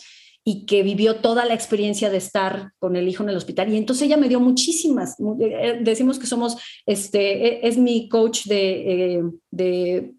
y 0.47 0.67
que 0.67 0.83
vivió 0.83 1.15
toda 1.15 1.43
la 1.43 1.55
experiencia 1.55 2.11
de 2.11 2.17
estar 2.17 2.71
con 2.77 2.95
el 2.95 3.07
hijo 3.07 3.23
en 3.23 3.29
el 3.29 3.35
hospital. 3.35 3.73
Y 3.73 3.77
entonces 3.77 4.05
ella 4.05 4.15
me 4.15 4.29
dio 4.29 4.39
muchísimas, 4.39 5.15
eh, 5.39 5.79
decimos 5.81 6.19
que 6.19 6.27
somos, 6.27 6.57
este, 6.85 7.47
e, 7.47 7.67
es 7.67 7.79
mi 7.79 8.07
coach 8.09 8.45
de, 8.45 9.15
eh, 9.15 9.23
de 9.49 10.13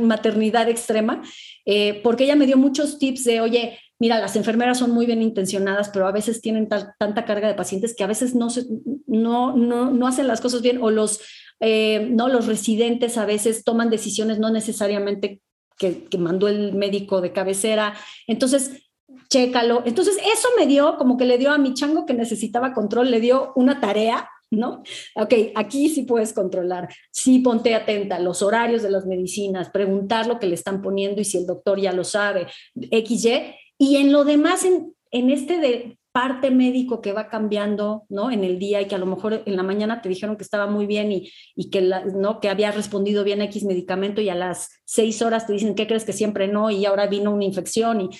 maternidad 0.00 0.68
extrema, 0.68 1.20
eh, 1.66 2.00
porque 2.04 2.24
ella 2.24 2.36
me 2.36 2.46
dio 2.46 2.56
muchos 2.56 2.98
tips 2.98 3.24
de, 3.24 3.40
oye, 3.40 3.76
mira, 3.98 4.20
las 4.20 4.36
enfermeras 4.36 4.78
son 4.78 4.92
muy 4.92 5.04
bien 5.04 5.20
intencionadas, 5.20 5.88
pero 5.88 6.06
a 6.06 6.12
veces 6.12 6.40
tienen 6.40 6.68
tanta 6.68 7.24
carga 7.24 7.48
de 7.48 7.54
pacientes 7.54 7.94
que 7.96 8.04
a 8.04 8.08
veces 8.08 8.36
no, 8.36 8.50
se, 8.50 8.66
no, 9.08 9.56
no, 9.56 9.90
no 9.90 10.06
hacen 10.06 10.28
las 10.28 10.40
cosas 10.40 10.62
bien 10.62 10.78
o 10.80 10.90
los 10.90 11.20
eh, 11.66 12.08
¿no? 12.10 12.28
Los 12.28 12.46
residentes 12.46 13.16
a 13.16 13.24
veces 13.24 13.64
toman 13.64 13.88
decisiones 13.88 14.38
no 14.38 14.50
necesariamente 14.50 15.40
que, 15.78 16.06
mandó 16.18 16.46
el 16.46 16.74
médico 16.74 17.22
de 17.22 17.32
cabecera. 17.32 17.94
Entonces, 18.26 18.90
chécalo. 19.30 19.82
Entonces, 19.86 20.18
eso 20.18 20.48
me 20.58 20.66
dio, 20.66 20.98
como 20.98 21.16
que 21.16 21.24
le 21.24 21.38
dio 21.38 21.50
a 21.52 21.56
mi 21.56 21.72
chango 21.72 22.04
que 22.04 22.12
necesitaba 22.12 22.74
control, 22.74 23.10
le 23.10 23.18
dio 23.18 23.54
una 23.56 23.80
tarea, 23.80 24.28
¿no? 24.50 24.82
Ok, 25.16 25.32
aquí 25.54 25.88
sí 25.88 26.02
puedes 26.02 26.34
controlar, 26.34 26.90
sí 27.10 27.38
ponte 27.38 27.74
atenta, 27.74 28.18
los 28.18 28.42
horarios 28.42 28.82
de 28.82 28.90
las 28.90 29.06
medicinas, 29.06 29.70
preguntar 29.70 30.26
lo 30.26 30.38
que 30.38 30.46
le 30.46 30.56
están 30.56 30.82
poniendo 30.82 31.22
y 31.22 31.24
si 31.24 31.38
el 31.38 31.46
doctor 31.46 31.80
ya 31.80 31.94
lo 31.94 32.04
sabe, 32.04 32.46
XY. 32.74 33.54
Y 33.78 33.96
en 33.96 34.12
lo 34.12 34.24
demás, 34.24 34.66
en, 34.66 34.94
en 35.10 35.30
este 35.30 35.58
de 35.60 35.98
parte 36.14 36.52
médico 36.52 37.00
que 37.00 37.12
va 37.12 37.28
cambiando, 37.28 38.04
¿no? 38.08 38.30
En 38.30 38.44
el 38.44 38.60
día 38.60 38.80
y 38.80 38.86
que 38.86 38.94
a 38.94 38.98
lo 38.98 39.06
mejor 39.06 39.42
en 39.44 39.56
la 39.56 39.64
mañana 39.64 40.00
te 40.00 40.08
dijeron 40.08 40.36
que 40.36 40.44
estaba 40.44 40.68
muy 40.68 40.86
bien 40.86 41.10
y, 41.10 41.28
y 41.56 41.70
que, 41.70 41.82
¿no? 41.82 42.38
Que 42.38 42.48
había 42.48 42.70
respondido 42.70 43.24
bien 43.24 43.40
a 43.40 43.46
X 43.46 43.64
medicamento 43.64 44.20
y 44.20 44.28
a 44.28 44.36
las 44.36 44.70
seis 44.84 45.22
horas 45.22 45.48
te 45.48 45.54
dicen, 45.54 45.74
¿qué 45.74 45.88
crees 45.88 46.04
que 46.04 46.12
siempre 46.12 46.46
no? 46.46 46.70
Y 46.70 46.86
ahora 46.86 47.08
vino 47.08 47.32
una 47.32 47.42
infección 47.42 48.00
y, 48.00 48.10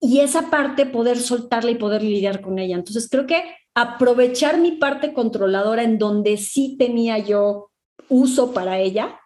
y 0.00 0.20
esa 0.20 0.48
parte 0.48 0.86
poder 0.86 1.18
soltarla 1.18 1.70
y 1.70 1.74
poder 1.74 2.02
lidiar 2.02 2.40
con 2.40 2.58
ella. 2.58 2.76
Entonces 2.76 3.10
creo 3.10 3.26
que 3.26 3.44
aprovechar 3.74 4.58
mi 4.58 4.72
parte 4.72 5.12
controladora 5.12 5.82
en 5.82 5.98
donde 5.98 6.38
sí 6.38 6.76
tenía 6.78 7.18
yo 7.18 7.70
uso 8.08 8.54
para 8.54 8.78
ella 8.78 9.20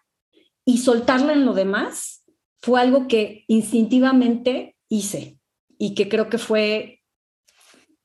y 0.64 0.78
soltarla 0.78 1.34
en 1.34 1.46
lo 1.46 1.54
demás 1.54 2.24
fue 2.60 2.80
algo 2.80 3.06
que 3.06 3.44
instintivamente 3.46 4.74
hice 4.88 5.38
y 5.78 5.94
que 5.94 6.08
creo 6.08 6.28
que 6.28 6.38
fue 6.38 6.97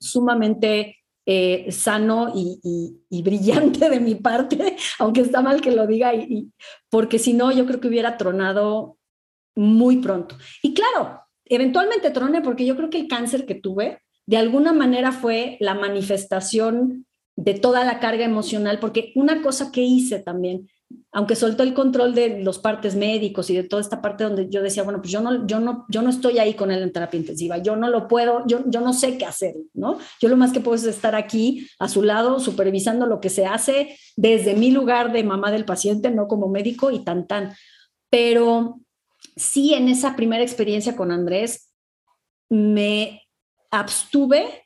sumamente 0.04 0.98
eh, 1.26 1.72
sano 1.72 2.34
y, 2.36 3.22
brillante 3.24 3.89
de 3.89 4.00
mi 4.00 4.16
parte, 4.16 4.76
aunque 5.00 5.22
está 5.22 5.42
mal 5.42 5.62
que 5.62 5.72
lo 5.72 5.88
diga, 5.88 6.13
y, 6.13 6.52
porque 6.89 7.18
si 7.18 7.34
no, 7.34 7.52
yo 7.52 7.66
creo 7.66 7.80
que 7.80 7.88
hubiera 7.88 8.18
tronado 8.18 8.98
muy 9.56 9.98
pronto. 9.98 10.36
Y 10.62 10.74
claro, 10.74 11.22
eventualmente 11.46 12.12
troné 12.12 12.42
porque 12.42 12.66
yo 12.66 12.76
creo 12.76 12.89
que 12.89 13.00
el 13.00 13.08
cáncer 13.08 13.46
que 13.46 13.56
tuve 13.56 14.00
de 14.26 14.38
alguna 14.38 14.74
manera 14.74 15.12
fue 15.12 15.58
la 15.60 15.74
manifestación 15.74 17.06
de 17.36 17.54
toda 17.54 17.84
la 17.84 18.00
carga 18.00 18.26
emocional, 18.26 18.80
porque 18.80 19.12
una 19.16 19.42
cosa 19.42 19.72
que 19.72 19.82
hice 19.82 20.20
también 20.20 20.70
aunque 21.12 21.36
soltó 21.36 21.62
el 21.62 21.76
control 21.76 22.15
de 22.15 22.41
los 22.41 22.58
partes 22.58 22.96
médicos 22.96 23.50
y 23.50 23.56
de 23.56 23.63
toda 23.63 23.82
esta 23.82 24.02
parte 24.02 24.24
donde 24.24 24.50
yo 24.50 24.63
decía, 24.63 24.82
bueno, 24.82 25.00
pues 25.00 25.12
yo 25.12 25.22
no, 25.22 25.46
yo 25.46 25.60
no, 25.60 25.86
yo 25.88 26.02
no 26.02 26.10
estoy 26.10 26.39
ahí 26.39 26.56
con 26.56 26.72
él 26.72 26.82
en 26.82 26.91
terapia 26.91 27.19
intensiva, 27.19 27.60
yo 27.60 27.76
no 27.76 27.88
lo 27.88 28.08
puedo, 28.08 28.43
yo, 28.48 28.63
yo 28.65 28.82
no 28.82 28.93
sé 28.93 29.17
qué 29.17 29.26
hacer, 29.26 29.56
¿no? 29.74 30.00
Yo 30.19 30.28
lo 30.28 30.38
más 30.38 30.52
que 30.52 30.60
puedo 30.60 30.76
es 30.76 30.84
estar 30.86 31.15
aquí 31.15 31.67
a 31.78 31.88
su 31.88 32.02
lado, 32.02 32.39
supervisando 32.39 33.06
lo 33.06 33.19
que 33.19 33.30
se 33.30 33.46
hace 33.46 33.98
desde 34.15 34.56
mi 34.56 34.72
lugar 34.72 35.12
de 35.13 35.24
mamá 35.24 35.52
del 35.52 35.65
paciente, 35.65 36.10
no 36.10 36.28
como 36.28 36.50
médico 36.50 36.89
y 36.89 37.04
tan 37.04 37.28
tan. 37.28 37.54
Pero 38.10 38.80
sí, 39.36 39.76
en 39.76 39.89
esa 39.89 40.15
primera 40.15 40.43
experiencia 40.43 40.96
con 40.96 41.12
Andrés, 41.12 41.72
me 42.50 43.22
abstuve 43.69 44.63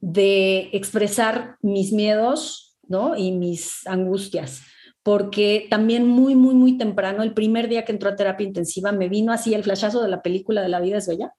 de 0.00 0.68
expresar 0.72 1.56
mis 1.62 1.92
miedos, 1.92 2.78
¿no? 2.88 3.16
Y 3.16 3.32
mis 3.32 3.86
angustias 3.86 4.62
porque 5.02 5.66
también 5.68 6.06
muy, 6.06 6.34
muy, 6.34 6.54
muy 6.54 6.78
temprano, 6.78 7.22
el 7.22 7.34
primer 7.34 7.68
día 7.68 7.84
que 7.84 7.92
entró 7.92 8.10
a 8.10 8.16
terapia 8.16 8.46
intensiva, 8.46 8.92
me 8.92 9.08
vino 9.08 9.32
así 9.32 9.54
el 9.54 9.64
flashazo 9.64 10.02
de 10.02 10.08
la 10.08 10.22
película 10.22 10.62
de 10.62 10.68
La 10.68 10.80
vida 10.80 10.98
es 10.98 11.08
bella. 11.08 11.34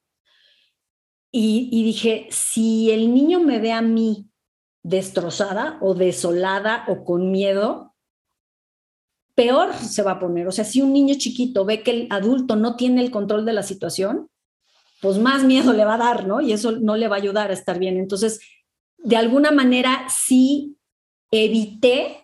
Y, 1.32 1.70
y 1.72 1.84
dije, 1.84 2.28
si 2.30 2.92
el 2.92 3.14
niño 3.14 3.40
me 3.40 3.60
ve 3.60 3.72
a 3.72 3.82
mí 3.82 4.30
destrozada 4.84 5.78
o 5.82 5.94
desolada 5.94 6.84
o 6.88 7.06
con 7.06 7.32
miedo, 7.32 7.96
peor 9.34 9.74
se 9.74 10.04
va 10.04 10.12
a 10.12 10.20
poner. 10.20 10.48
O 10.48 10.52
sea, 10.52 10.66
si 10.66 10.82
un 10.82 10.94
niño 10.94 11.16
chiquito 11.18 11.66
ve 11.66 11.82
que 11.82 11.92
el 11.92 12.08
adulto 12.12 12.56
no 12.56 12.76
tiene 12.76 13.02
el 13.02 13.12
control 13.12 13.46
de 13.46 13.54
la 13.54 13.64
situación, 13.64 14.30
pues 15.02 15.18
más 15.18 15.44
miedo 15.44 15.74
le 15.74 15.86
va 15.86 15.96
a 15.96 15.98
dar, 15.98 16.28
¿no? 16.28 16.42
Y 16.42 16.54
eso 16.54 16.72
no 16.74 16.96
le 16.96 17.08
va 17.08 17.16
a 17.16 17.20
ayudar 17.20 17.50
a 17.50 17.54
estar 17.54 17.80
bien. 17.80 17.98
Entonces, 17.98 18.40
de 18.98 19.18
alguna 19.18 19.52
manera 19.52 20.06
sí 20.10 20.78
evité 21.32 22.23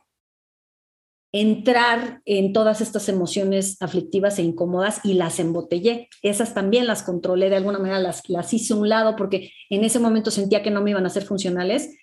entrar 1.32 2.22
en 2.26 2.54
todas 2.54 2.82
estas 2.82 3.08
emociones 3.08 3.78
aflictivas 3.82 4.40
e 4.40 4.44
incómodas 4.44 5.02
y 5.04 5.14
las 5.14 5.40
embotellé. 5.40 6.10
Esas 6.24 6.54
también 6.54 6.88
las 6.88 7.04
controlé 7.04 7.50
de 7.50 7.58
alguna 7.58 7.80
manera, 7.80 8.00
las, 8.00 8.28
las 8.30 8.54
hice 8.54 8.74
un 8.74 8.90
lado 8.90 9.16
porque 9.16 9.52
en 9.70 9.84
ese 9.84 10.00
momento 10.00 10.32
sentía 10.32 10.64
que 10.64 10.72
no 10.72 10.82
me 10.82 10.92
iban 10.92 11.06
a 11.06 11.10
ser 11.10 11.24
funcionales. 11.24 11.96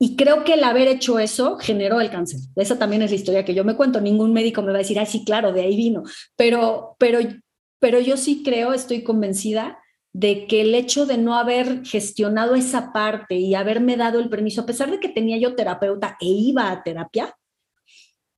Y 0.00 0.16
creo 0.16 0.44
que 0.44 0.54
el 0.54 0.64
haber 0.64 0.88
hecho 0.88 1.18
eso 1.18 1.56
generó 1.58 2.00
el 2.00 2.10
cáncer. 2.10 2.40
Esa 2.56 2.78
también 2.78 3.02
es 3.02 3.10
la 3.10 3.16
historia 3.16 3.44
que 3.44 3.54
yo 3.54 3.64
me 3.64 3.76
cuento. 3.76 4.00
Ningún 4.00 4.32
médico 4.32 4.62
me 4.62 4.70
va 4.70 4.76
a 4.76 4.78
decir, 4.78 4.98
ay, 4.98 5.06
sí, 5.06 5.24
claro, 5.24 5.52
de 5.52 5.62
ahí 5.62 5.76
vino. 5.76 6.04
Pero, 6.36 6.96
pero, 6.98 7.18
pero 7.80 7.98
yo 7.98 8.16
sí 8.16 8.42
creo, 8.44 8.72
estoy 8.72 9.02
convencida 9.02 9.78
de 10.12 10.46
que 10.46 10.62
el 10.62 10.74
hecho 10.74 11.04
de 11.06 11.18
no 11.18 11.34
haber 11.34 11.84
gestionado 11.84 12.54
esa 12.54 12.92
parte 12.92 13.36
y 13.36 13.54
haberme 13.54 13.96
dado 13.96 14.20
el 14.20 14.28
permiso, 14.28 14.62
a 14.62 14.66
pesar 14.66 14.90
de 14.90 15.00
que 15.00 15.08
tenía 15.08 15.36
yo 15.36 15.54
terapeuta 15.54 16.16
e 16.20 16.26
iba 16.26 16.70
a 16.70 16.82
terapia, 16.82 17.34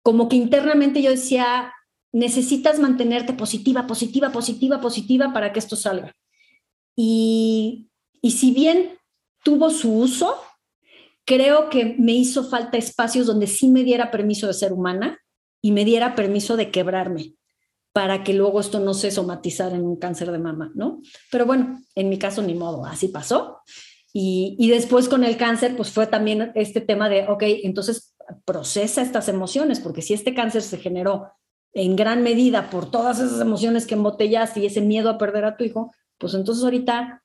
como 0.03 0.29
que 0.29 0.37
internamente 0.37 1.03
yo 1.03 1.11
decía, 1.11 1.73
necesitas 2.13 2.79
mantenerte 2.79 3.33
positiva, 3.33 3.87
positiva, 3.87 4.33
positiva, 4.33 4.81
positiva 4.81 5.33
para 5.33 5.53
que 5.53 5.59
esto 5.59 5.77
salga. 5.77 6.15
Y, 6.97 7.91
y 8.21 8.33
si 8.33 8.53
bien 8.53 8.99
tuvo 9.45 9.71
su 9.71 9.93
uso, 9.93 10.37
creo 11.25 11.69
que 11.71 11.97
me 11.99 12.13
hizo 12.13 12.45
falta 12.45 12.77
espacios 12.77 13.27
donde 13.27 13.47
sí 13.47 13.69
me 13.69 13.85
diera 13.85 14.11
permiso 14.11 14.47
de 14.47 14.55
ser 14.55 14.73
humana 14.73 15.19
y 15.63 15.73
me 15.73 15.85
diera 15.85 16.15
permiso 16.15 16.57
de 16.57 16.71
quebrarme 16.71 17.35
para 17.93 18.23
que 18.23 18.35
luego 18.35 18.61
esto 18.61 18.81
no 18.81 18.95
se 18.95 19.11
somatizara 19.11 19.77
en 19.77 19.85
un 19.85 19.97
cáncer 19.97 20.31
de 20.31 20.39
mama, 20.39 20.71
¿no? 20.75 21.01
Pero 21.31 21.45
bueno, 21.45 21.81
en 21.95 22.09
mi 22.09 22.19
caso 22.19 22.41
ni 22.43 22.55
modo, 22.55 22.85
así 22.85 23.09
pasó. 23.09 23.59
Y, 24.13 24.57
y, 24.59 24.71
después 24.71 25.09
con 25.09 25.23
el 25.23 25.37
cáncer, 25.37 25.77
pues 25.77 25.91
fue 25.91 26.07
también 26.09 26.51
este 26.57 26.81
tema 26.81 27.09
de, 27.09 27.29
ok, 27.29 27.45
entonces 27.63 28.17
procesa 28.45 29.03
estas 29.03 29.29
emociones, 29.29 29.81
porque 29.81 30.03
si 30.03 30.15
este 30.15 30.35
cáncer 30.35 30.63
se 30.63 30.79
generó 30.79 31.33
en 31.73 31.97
gran 31.97 32.23
medida 32.23 32.71
por 32.71 32.91
todas 32.91 33.21
esas 33.21 33.41
emociones 33.41 33.87
que 33.87 33.95
embotellaste 33.95 34.61
y 34.61 34.67
ese 34.67 34.81
miedo 34.81 35.11
a 35.11 35.19
perder 35.19 35.45
a 35.45 35.57
tu 35.57 35.65
hijo, 35.65 35.93
pues 36.19 36.35
entonces 36.35 36.65
ahorita 36.65 37.23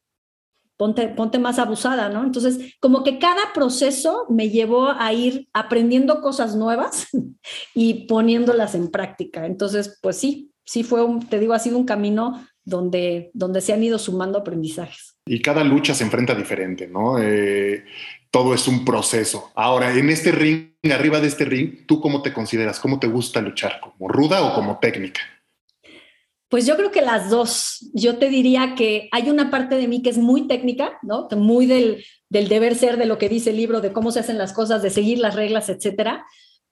ponte, 0.77 1.07
ponte 1.09 1.39
más 1.39 1.59
abusada, 1.59 2.09
¿no? 2.09 2.23
Entonces, 2.23 2.75
como 2.79 3.03
que 3.03 3.19
cada 3.19 3.53
proceso 3.53 4.25
me 4.29 4.49
llevó 4.49 4.89
a 4.89 5.13
ir 5.13 5.49
aprendiendo 5.53 6.21
cosas 6.21 6.55
nuevas 6.55 7.07
y 7.73 8.05
poniéndolas 8.07 8.75
en 8.75 8.89
práctica. 8.89 9.45
Entonces, 9.45 9.99
pues 10.01 10.17
sí, 10.17 10.51
sí 10.63 10.83
fue 10.83 11.03
un, 11.03 11.27
te 11.27 11.39
digo, 11.39 11.53
ha 11.53 11.59
sido 11.59 11.77
un 11.77 11.85
camino 11.85 12.45
donde, 12.63 13.31
donde 13.33 13.61
se 13.61 13.73
han 13.73 13.83
ido 13.83 13.99
sumando 13.99 14.39
aprendizajes. 14.39 15.14
Y 15.27 15.41
cada 15.41 15.63
lucha 15.63 15.95
se 15.95 16.03
enfrenta 16.03 16.35
diferente, 16.35 16.88
¿no? 16.88 17.17
Eh, 17.19 17.83
todo 18.29 18.53
es 18.53 18.67
un 18.67 18.85
proceso. 18.85 19.51
Ahora, 19.55 19.97
en 19.97 20.09
este 20.09 20.31
ring, 20.31 20.69
arriba 20.93 21.19
de 21.19 21.27
este 21.27 21.45
ring, 21.45 21.88
¿tú 21.88 21.99
cómo 21.99 22.21
te 22.21 22.31
consideras? 22.31 22.79
¿Cómo 22.79 22.99
te 22.99 23.07
gusta 23.07 23.41
luchar? 23.41 23.79
¿Como 23.79 24.07
ruda 24.07 24.43
o 24.43 24.53
como 24.53 24.77
técnica? 24.77 25.21
Pues 26.47 26.67
yo 26.67 26.77
creo 26.77 26.91
que 26.91 27.01
las 27.01 27.31
dos. 27.31 27.89
Yo 27.93 28.17
te 28.17 28.29
diría 28.29 28.75
que 28.75 29.09
hay 29.11 29.31
una 29.31 29.49
parte 29.49 29.75
de 29.75 29.88
mí 29.88 30.03
que 30.03 30.11
es 30.11 30.19
muy 30.19 30.47
técnica, 30.47 30.99
¿no? 31.01 31.27
Muy 31.35 31.65
del, 31.65 32.05
del 32.29 32.47
deber 32.47 32.75
ser, 32.75 32.97
de 32.97 33.07
lo 33.07 33.17
que 33.17 33.27
dice 33.27 33.49
el 33.49 33.57
libro, 33.57 33.81
de 33.81 33.91
cómo 33.91 34.11
se 34.11 34.19
hacen 34.19 34.38
las 34.38 34.53
cosas, 34.53 34.83
de 34.83 34.91
seguir 34.91 35.17
las 35.17 35.33
reglas, 35.33 35.69
etcétera 35.69 36.23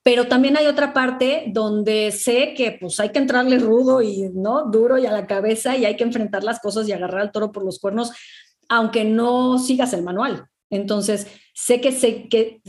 pero 0.04 0.28
también 0.28 0.58
hay 0.58 0.68
otra 0.68 0.94
parte 0.94 1.46
donde 1.48 2.12
sé 2.12 2.54
que 2.56 2.78
pues 2.80 3.00
hay 3.00 3.10
que 3.10 3.20
entrarle 3.20 3.58
rudo 3.58 4.02
y 4.02 4.30
no 4.34 4.70
duro 4.70 4.98
y 4.98 5.06
a 5.06 5.14
la 5.14 5.26
cabeza 5.26 5.78
y 5.78 5.86
hay 5.86 5.96
que 5.96 6.04
enfrentar 6.04 6.44
las 6.44 6.60
cosas 6.60 6.88
y 6.88 6.92
agarrar 6.92 7.22
al 7.22 7.32
toro 7.32 7.54
por 7.54 7.64
los 7.64 7.80
cuernos, 7.80 8.12
aunque 8.78 9.04
no 9.06 9.60
sigas 9.60 9.94
el 9.94 10.04
manual. 10.04 10.48
Entonces, 10.70 11.28
sé 11.54 11.82
que, 11.82 11.92
sé 11.92 12.28
que 12.30 12.62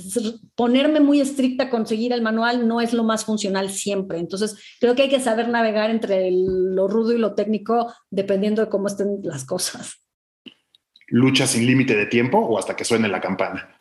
ponerme 0.54 1.00
muy 1.00 1.20
estricta 1.20 1.70
con 1.70 1.86
seguir 1.86 2.12
el 2.12 2.20
manual 2.20 2.68
no 2.68 2.80
es 2.80 2.92
lo 2.92 3.02
más 3.02 3.24
funcional 3.24 3.70
siempre. 3.70 4.18
Entonces, 4.18 4.76
creo 4.78 4.94
que 4.94 5.02
hay 5.02 5.08
que 5.08 5.20
saber 5.20 5.48
navegar 5.48 5.90
entre 5.90 6.30
lo 6.30 6.86
rudo 6.86 7.12
y 7.12 7.18
lo 7.18 7.34
técnico 7.34 7.92
dependiendo 8.10 8.62
de 8.62 8.68
cómo 8.68 8.88
estén 8.88 9.20
las 9.22 9.44
cosas. 9.44 10.04
¿Lucha 11.08 11.46
sin 11.46 11.66
límite 11.66 11.96
de 11.96 12.06
tiempo 12.06 12.38
o 12.38 12.58
hasta 12.58 12.76
que 12.76 12.84
suene 12.84 13.08
la 13.08 13.20
campana? 13.20 13.80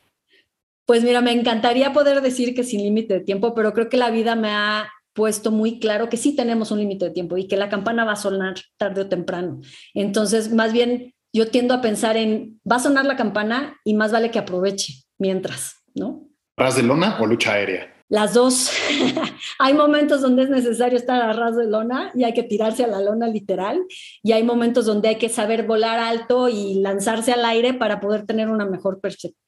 Pues 0.86 1.04
mira, 1.04 1.22
me 1.22 1.32
encantaría 1.32 1.94
poder 1.94 2.22
decir 2.22 2.54
que 2.54 2.64
sin 2.64 2.82
límite 2.82 3.16
de 3.16 3.20
tiempo, 3.22 3.54
pero 3.54 3.74
creo 3.74 3.90
que 3.90 3.98
la 3.98 4.12
vida 4.12 4.36
me 4.36 4.52
ha 4.52 4.90
puesto 5.14 5.52
muy 5.52 5.80
claro 5.80 6.10
que 6.10 6.18
sí 6.18 6.36
tenemos 6.36 6.72
un 6.72 6.80
límite 6.80 7.06
de 7.06 7.12
tiempo 7.12 7.38
y 7.38 7.48
que 7.48 7.56
la 7.56 7.70
campana 7.70 8.04
va 8.04 8.14
a 8.14 8.18
sonar 8.18 8.56
tarde 8.78 9.02
o 9.02 9.10
temprano. 9.10 9.62
Entonces, 9.94 10.52
más 10.52 10.74
bien 10.74 11.13
yo 11.34 11.48
tiendo 11.48 11.74
a 11.74 11.82
pensar 11.82 12.16
en, 12.16 12.62
va 12.70 12.78
a 12.78 12.80
sonar 12.80 13.06
la 13.06 13.18
campana 13.18 13.80
y 13.84 13.96
más 13.96 14.12
vale 14.12 14.32
que 14.32 14.40
aproveche 14.40 15.04
mientras, 15.18 15.78
¿no? 15.96 16.30
¿Ras 16.56 16.76
de 16.76 16.84
lona 16.84 17.18
o 17.20 17.26
lucha 17.26 17.54
aérea? 17.54 17.90
Las 18.08 18.36
dos. 18.36 18.70
hay 19.60 19.74
momentos 19.74 20.22
donde 20.22 20.44
es 20.44 20.50
necesario 20.50 20.98
estar 20.98 21.20
a 21.20 21.34
ras 21.34 21.58
de 21.58 21.66
lona 21.66 22.12
y 22.14 22.24
hay 22.24 22.34
que 22.34 22.44
tirarse 22.44 22.84
a 22.84 22.88
la 22.88 23.02
lona 23.02 23.28
literal 23.28 23.80
y 24.22 24.34
hay 24.34 24.44
momentos 24.44 24.86
donde 24.86 25.08
hay 25.10 25.16
que 25.16 25.30
saber 25.30 25.66
volar 25.66 25.98
alto 25.98 26.48
y 26.48 26.76
lanzarse 26.76 27.34
al 27.34 27.44
aire 27.44 27.74
para 27.74 28.00
poder 28.00 28.28
tener 28.28 28.50
una 28.50 28.68
mejor 28.68 29.02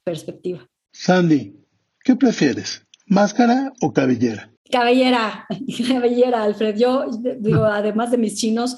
perspectiva. 0.03 0.67
Sandy, 0.91 1.55
¿qué 2.03 2.15
prefieres? 2.15 2.83
¿Máscara 3.05 3.71
o 3.81 3.93
cabellera? 3.93 4.51
Cabellera, 4.71 5.45
cabellera, 5.87 6.41
Alfred. 6.41 6.75
Yo 6.75 7.05
digo, 7.37 7.65
además 7.65 8.09
de 8.09 8.17
mis 8.17 8.35
chinos, 8.35 8.77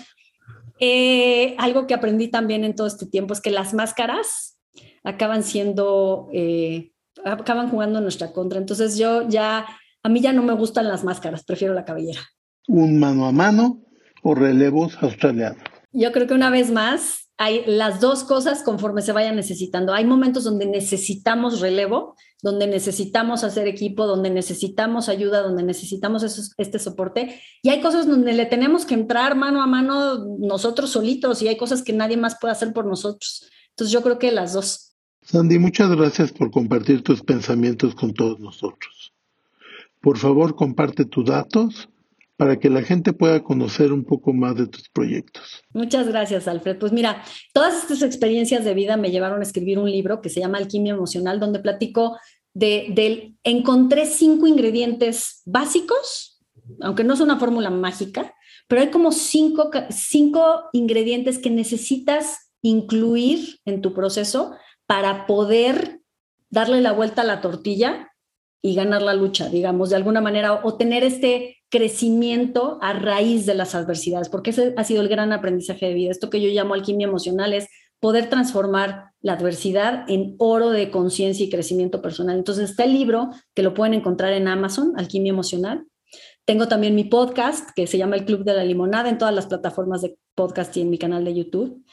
eh, 0.80 1.56
algo 1.58 1.88
que 1.88 1.94
aprendí 1.94 2.28
también 2.28 2.64
en 2.64 2.76
todo 2.76 2.88
este 2.88 3.06
tiempo 3.06 3.34
es 3.34 3.42
que 3.42 3.52
las 3.52 3.74
máscaras 3.74 4.60
acaban 5.04 5.44
siendo, 5.44 6.30
eh, 6.34 6.92
acaban 7.24 7.70
jugando 7.70 8.00
en 8.00 8.04
nuestra 8.04 8.32
contra. 8.32 8.60
Entonces 8.60 8.98
yo 8.98 9.28
ya, 9.28 9.66
a 10.04 10.10
mí 10.10 10.22
ya 10.22 10.34
no 10.34 10.44
me 10.44 10.54
gustan 10.54 10.88
las 10.88 11.04
máscaras, 11.04 11.44
prefiero 11.44 11.74
la 11.74 11.86
cabellera. 11.86 12.22
¿Un 12.68 13.00
mano 13.00 13.26
a 13.26 13.32
mano 13.32 13.82
o 14.24 14.36
relevos 14.36 14.98
australianos? 15.02 15.64
Yo 15.92 16.12
creo 16.12 16.28
que 16.28 16.34
una 16.34 16.50
vez 16.50 16.72
más, 16.72 17.27
hay 17.38 17.64
las 17.68 18.02
dos 18.02 18.24
cosas 18.24 18.64
conforme 18.64 19.04
se 19.04 19.12
vayan 19.12 19.36
necesitando. 19.36 19.94
Hay 19.94 20.06
momentos 20.06 20.44
donde 20.44 20.66
necesitamos 20.66 21.60
relevo, 21.60 22.16
donde 22.42 22.66
necesitamos 22.66 23.44
hacer 23.44 23.68
equipo, 23.68 24.08
donde 24.08 24.32
necesitamos 24.32 25.08
ayuda, 25.08 25.44
donde 25.44 25.62
necesitamos 25.62 26.24
este 26.58 26.80
soporte. 26.80 27.40
Y 27.62 27.70
hay 27.70 27.80
cosas 27.80 28.08
donde 28.08 28.34
le 28.34 28.48
tenemos 28.48 28.86
que 28.86 28.96
entrar 28.96 29.36
mano 29.36 29.62
a 29.62 29.68
mano 29.68 30.26
nosotros 30.40 30.90
solitos 30.90 31.42
y 31.44 31.48
hay 31.48 31.58
cosas 31.58 31.84
que 31.84 31.94
nadie 31.94 32.18
más 32.18 32.38
puede 32.42 32.54
hacer 32.54 32.74
por 32.74 32.86
nosotros. 32.86 33.48
Entonces 33.70 33.92
yo 33.92 34.02
creo 34.02 34.18
que 34.18 34.32
las 34.32 34.54
dos. 34.54 34.96
Sandy, 35.22 35.60
muchas 35.60 35.96
gracias 35.96 36.32
por 36.32 36.50
compartir 36.50 37.04
tus 37.04 37.22
pensamientos 37.22 37.94
con 37.94 38.14
todos 38.14 38.40
nosotros. 38.40 39.14
Por 40.02 40.18
favor, 40.18 40.56
comparte 40.56 41.06
tus 41.06 41.26
datos 41.26 41.90
para 42.38 42.60
que 42.60 42.70
la 42.70 42.84
gente 42.84 43.14
pueda 43.14 43.44
conocer 43.44 43.92
un 43.92 44.06
poco 44.06 44.32
más 44.32 44.56
de 44.56 44.68
tus 44.68 44.90
proyectos. 44.90 45.64
Muchas 45.74 46.08
gracias, 46.08 46.48
Alfred. 46.48 46.78
Pues 46.78 46.94
mira, 46.94 47.24
todas 47.52 47.82
estas 47.82 48.04
experiencias 48.04 48.64
de 48.64 48.76
vida 48.76 48.96
me 48.96 49.10
llevaron 49.10 49.40
a 49.40 49.44
escribir 49.44 49.80
un 49.80 49.92
libro 49.92 50.22
que 50.22 50.30
se 50.30 50.40
llama 50.40 50.60
Alquimia 50.60 50.94
Emocional, 50.94 51.40
donde 51.40 51.60
platico 51.60 52.18
de, 52.54 52.88
de 52.94 53.34
encontré 53.44 54.06
cinco 54.06 54.48
ingredientes 54.48 55.42
básicos, 55.46 56.40
aunque 56.82 57.04
no 57.04 57.16
es 57.16 57.20
una 57.20 57.40
fórmula 57.40 57.72
mágica, 57.72 58.34
pero 58.68 58.82
hay 58.82 58.90
como 58.90 59.12
cinco, 59.12 59.72
cinco 59.90 60.70
ingredientes 60.74 61.40
que 61.40 61.50
necesitas 61.50 62.52
incluir 62.62 63.60
en 63.66 63.82
tu 63.82 63.94
proceso 63.94 64.56
para 64.86 65.26
poder 65.26 66.02
darle 66.50 66.82
la 66.82 66.92
vuelta 66.92 67.22
a 67.22 67.26
la 67.26 67.42
tortilla 67.42 68.12
y 68.62 68.76
ganar 68.76 69.02
la 69.02 69.14
lucha, 69.14 69.50
digamos, 69.50 69.90
de 69.90 69.96
alguna 69.96 70.22
manera, 70.22 70.62
o 70.64 70.76
tener 70.78 71.04
este 71.04 71.57
crecimiento 71.70 72.78
a 72.82 72.94
raíz 72.94 73.46
de 73.46 73.56
las 73.56 73.76
adversidades, 73.76 74.30
porque 74.30 74.52
ese 74.52 74.74
ha 74.78 74.84
sido 74.84 75.02
el 75.02 75.10
gran 75.10 75.34
aprendizaje 75.34 75.88
de 75.88 75.94
vida. 75.94 76.12
Esto 76.12 76.30
que 76.30 76.42
yo 76.42 76.50
llamo 76.50 76.74
alquimia 76.74 77.08
emocional 77.08 77.54
es 77.54 77.68
poder 78.00 78.30
transformar 78.30 79.12
la 79.22 79.34
adversidad 79.34 80.06
en 80.08 80.36
oro 80.38 80.70
de 80.70 80.92
conciencia 80.92 81.46
y 81.46 81.50
crecimiento 81.50 82.02
personal. 82.02 82.38
Entonces 82.38 82.70
está 82.70 82.84
el 82.84 82.94
libro 82.94 83.30
que 83.54 83.64
lo 83.64 83.74
pueden 83.74 83.94
encontrar 83.94 84.34
en 84.34 84.48
Amazon, 84.48 84.94
Alquimia 84.98 85.32
Emocional. 85.32 85.86
Tengo 86.46 86.68
también 86.68 86.96
mi 86.96 87.04
podcast 87.04 87.70
que 87.76 87.88
se 87.88 87.98
llama 87.98 88.16
El 88.16 88.26
Club 88.26 88.44
de 88.44 88.54
la 88.54 88.64
Limonada 88.64 89.10
en 89.10 89.18
todas 89.18 89.34
las 89.34 89.48
plataformas 89.48 90.02
de 90.02 90.18
podcast 90.36 90.76
y 90.78 90.82
en 90.82 90.90
mi 90.90 90.98
canal 90.98 91.26
de 91.26 91.34
YouTube. 91.34 91.84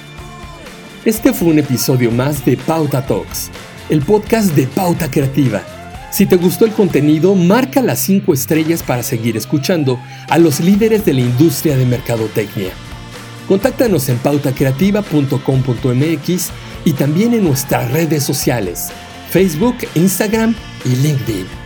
Este 1.05 1.33
fue 1.35 1.49
un 1.49 1.59
episodio 1.59 2.11
más 2.11 2.43
de 2.47 2.57
Pauta 2.57 3.07
Talks, 3.07 3.51
el 3.91 4.01
podcast 4.01 4.55
de 4.55 4.67
Pauta 4.67 5.11
Creativa. 5.11 5.63
Si 6.11 6.25
te 6.25 6.37
gustó 6.37 6.65
el 6.65 6.73
contenido, 6.73 7.35
marca 7.35 7.83
las 7.83 7.99
5 7.99 8.33
estrellas 8.33 8.83
para 8.83 9.03
seguir 9.03 9.37
escuchando 9.37 10.01
a 10.31 10.39
los 10.39 10.61
líderes 10.61 11.05
de 11.05 11.13
la 11.13 11.21
industria 11.21 11.77
de 11.77 11.85
mercadotecnia. 11.85 12.71
Contáctanos 13.47 14.09
en 14.09 14.17
pautacreativa.com.mx 14.17 16.51
y 16.87 16.93
también 16.95 17.35
en 17.35 17.45
nuestras 17.45 17.93
redes 17.93 18.23
sociales, 18.23 18.89
Facebook, 19.29 19.77
Instagram 19.95 20.55
y 20.87 20.97
LinkedIn. 20.97 21.64